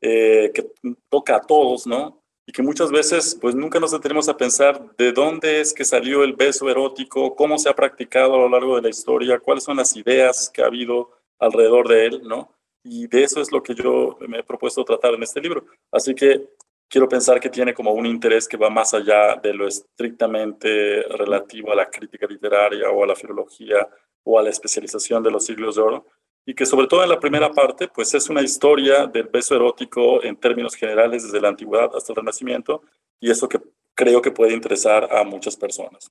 eh, 0.00 0.52
que 0.54 0.70
toca 1.08 1.34
a 1.34 1.40
todos, 1.40 1.88
¿no? 1.88 2.22
y 2.46 2.52
que 2.52 2.62
muchas 2.62 2.92
veces 2.92 3.36
pues 3.40 3.56
nunca 3.56 3.80
nos 3.80 3.90
detenemos 3.90 4.28
a 4.28 4.36
pensar 4.36 4.94
de 4.96 5.10
dónde 5.10 5.60
es 5.60 5.74
que 5.74 5.84
salió 5.84 6.22
el 6.22 6.34
beso 6.34 6.70
erótico, 6.70 7.34
cómo 7.34 7.58
se 7.58 7.68
ha 7.68 7.74
practicado 7.74 8.36
a 8.36 8.38
lo 8.38 8.48
largo 8.48 8.76
de 8.76 8.82
la 8.82 8.90
historia, 8.90 9.40
cuáles 9.40 9.64
son 9.64 9.78
las 9.78 9.96
ideas 9.96 10.48
que 10.54 10.62
ha 10.62 10.66
habido 10.66 11.10
alrededor 11.40 11.88
de 11.88 12.06
él, 12.06 12.22
¿no? 12.22 12.54
Y 12.84 13.08
de 13.08 13.24
eso 13.24 13.40
es 13.40 13.50
lo 13.50 13.60
que 13.60 13.74
yo 13.74 14.16
me 14.28 14.38
he 14.38 14.44
propuesto 14.44 14.84
tratar 14.84 15.14
en 15.14 15.24
este 15.24 15.40
libro. 15.40 15.66
Así 15.90 16.14
que 16.14 16.48
quiero 16.88 17.08
pensar 17.08 17.38
que 17.38 17.50
tiene 17.50 17.74
como 17.74 17.92
un 17.92 18.06
interés 18.06 18.48
que 18.48 18.56
va 18.56 18.70
más 18.70 18.94
allá 18.94 19.36
de 19.36 19.52
lo 19.52 19.68
estrictamente 19.68 21.02
relativo 21.02 21.72
a 21.72 21.76
la 21.76 21.90
crítica 21.90 22.26
literaria 22.26 22.90
o 22.90 23.04
a 23.04 23.06
la 23.06 23.14
filología 23.14 23.88
o 24.24 24.38
a 24.38 24.42
la 24.42 24.50
especialización 24.50 25.22
de 25.22 25.30
los 25.30 25.44
siglos 25.46 25.76
de 25.76 25.82
oro, 25.82 26.06
y 26.44 26.54
que 26.54 26.66
sobre 26.66 26.86
todo 26.86 27.02
en 27.02 27.10
la 27.10 27.20
primera 27.20 27.50
parte, 27.50 27.88
pues 27.88 28.14
es 28.14 28.28
una 28.30 28.42
historia 28.42 29.06
del 29.06 29.28
beso 29.28 29.54
erótico 29.54 30.22
en 30.22 30.36
términos 30.36 30.74
generales 30.74 31.22
desde 31.24 31.40
la 31.40 31.48
antigüedad 31.48 31.90
hasta 31.94 32.12
el 32.12 32.16
Renacimiento, 32.16 32.82
y 33.20 33.30
eso 33.30 33.48
que 33.48 33.60
creo 33.94 34.22
que 34.22 34.30
puede 34.30 34.54
interesar 34.54 35.08
a 35.14 35.24
muchas 35.24 35.56
personas. 35.56 36.10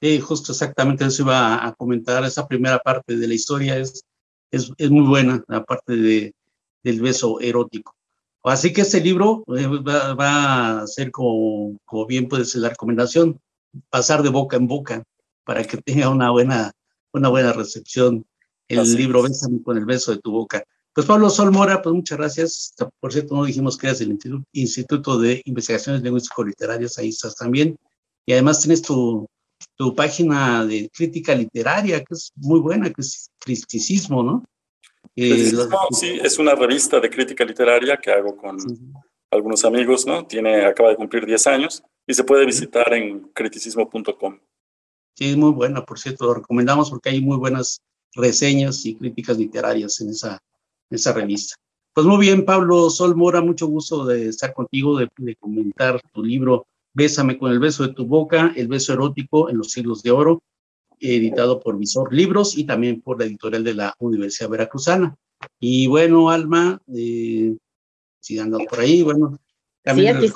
Sí, 0.00 0.18
justo 0.20 0.52
exactamente 0.52 1.04
eso 1.04 1.22
iba 1.22 1.64
a 1.66 1.74
comentar. 1.74 2.24
Esa 2.24 2.48
primera 2.48 2.78
parte 2.78 3.16
de 3.16 3.28
la 3.28 3.34
historia 3.34 3.76
es, 3.76 4.04
es, 4.50 4.72
es 4.78 4.90
muy 4.90 5.06
buena, 5.06 5.44
la 5.46 5.62
parte 5.62 5.94
de, 5.94 6.34
del 6.82 7.00
beso 7.00 7.38
erótico. 7.40 7.94
Así 8.42 8.72
que 8.72 8.82
este 8.82 9.00
libro 9.00 9.44
eh, 9.56 9.66
va, 9.66 10.14
va, 10.14 10.80
a 10.80 10.86
ser 10.86 11.10
como, 11.10 11.76
como 11.84 12.06
bien 12.06 12.28
puede 12.28 12.44
ser 12.44 12.62
la 12.62 12.70
recomendación, 12.70 13.38
pasar 13.90 14.22
de 14.22 14.30
boca 14.30 14.56
en 14.56 14.66
boca 14.66 15.04
para 15.44 15.64
que 15.64 15.76
tenga 15.76 16.08
una 16.08 16.30
buena, 16.30 16.72
una 17.12 17.28
buena 17.28 17.52
recepción 17.52 18.24
el 18.70 18.94
libro 18.94 19.22
Bésame 19.22 19.62
con 19.62 19.76
el 19.76 19.84
beso 19.84 20.12
de 20.12 20.18
tu 20.18 20.30
boca. 20.30 20.64
Pues 20.94 21.06
Pablo 21.06 21.28
Sol 21.30 21.50
Mora, 21.50 21.82
pues 21.82 21.94
muchas 21.94 22.18
gracias. 22.18 22.74
Por 23.00 23.12
cierto, 23.12 23.34
no 23.34 23.44
dijimos 23.44 23.76
que 23.76 23.88
eras 23.88 23.98
del 23.98 24.18
Instituto 24.52 25.18
de 25.18 25.42
Investigaciones 25.44 26.02
Lingüístico-Literarias, 26.02 26.98
ahí 26.98 27.08
estás 27.08 27.36
también. 27.36 27.76
Y 28.26 28.32
además 28.32 28.60
tienes 28.60 28.82
tu, 28.82 29.26
tu 29.76 29.94
página 29.94 30.64
de 30.64 30.90
crítica 30.92 31.34
literaria, 31.34 31.98
que 31.98 32.14
es 32.14 32.32
muy 32.36 32.60
buena, 32.60 32.90
que 32.90 33.00
es 33.00 33.30
Criticismo, 33.38 34.22
¿no? 34.22 34.44
Eh, 35.16 35.52
sí, 35.90 36.18
es 36.22 36.38
una 36.38 36.54
revista 36.54 37.00
de 37.00 37.10
crítica 37.10 37.44
literaria 37.44 37.96
que 37.96 38.10
hago 38.10 38.36
con 38.36 38.56
algunos 39.30 39.64
amigos, 39.64 40.06
¿no? 40.06 40.26
Tiene, 40.26 40.64
acaba 40.64 40.90
de 40.90 40.96
cumplir 40.96 41.26
10 41.26 41.46
años 41.46 41.82
y 42.06 42.14
se 42.14 42.24
puede 42.24 42.46
visitar 42.46 42.92
en 42.94 43.20
criticismo.com. 43.32 44.38
Sí, 45.16 45.30
es 45.30 45.36
muy 45.36 45.50
buena, 45.50 45.84
por 45.84 45.98
cierto, 45.98 46.26
lo 46.26 46.34
recomendamos 46.34 46.90
porque 46.90 47.10
hay 47.10 47.20
muy 47.20 47.36
buenas 47.36 47.80
reseñas 48.14 48.84
y 48.86 48.96
críticas 48.96 49.38
literarias 49.38 50.00
en 50.00 50.10
esa, 50.10 50.38
esa 50.90 51.12
revista. 51.12 51.56
Pues 51.92 52.06
muy 52.06 52.18
bien, 52.18 52.44
Pablo 52.44 52.88
Sol 52.88 53.16
Mora, 53.16 53.40
mucho 53.40 53.66
gusto 53.66 54.04
de 54.04 54.28
estar 54.28 54.54
contigo, 54.54 54.98
de, 54.98 55.08
comentar 55.38 56.00
tu 56.12 56.22
libro 56.22 56.66
Bésame 56.92 57.38
con 57.38 57.52
el 57.52 57.58
beso 57.58 57.86
de 57.86 57.94
tu 57.94 58.06
boca, 58.06 58.52
el 58.56 58.68
beso 58.68 58.92
erótico 58.92 59.50
en 59.50 59.58
los 59.58 59.70
siglos 59.70 60.02
de 60.02 60.10
oro, 60.10 60.42
editado 61.00 61.60
por 61.60 61.78
Visor 61.78 62.12
Libros 62.12 62.56
y 62.56 62.64
también 62.64 63.00
por 63.00 63.18
la 63.18 63.26
editorial 63.26 63.64
de 63.64 63.74
la 63.74 63.94
Universidad 63.98 64.50
Veracruzana. 64.50 65.16
Y 65.58 65.86
bueno, 65.86 66.30
Alma, 66.30 66.80
eh, 66.94 67.56
si 68.20 68.38
andas 68.38 68.62
por 68.68 68.80
ahí, 68.80 69.02
bueno, 69.02 69.38
también 69.82 70.20
sí, 70.20 70.30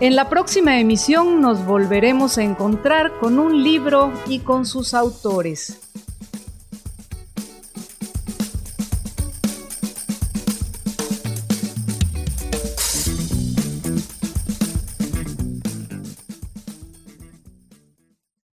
En 0.00 0.14
la 0.14 0.28
próxima 0.28 0.78
emisión 0.78 1.40
nos 1.40 1.66
volveremos 1.66 2.38
a 2.38 2.44
encontrar 2.44 3.18
con 3.18 3.40
un 3.40 3.64
libro 3.64 4.12
y 4.28 4.40
con 4.40 4.64
sus 4.64 4.94
autores. 4.94 5.87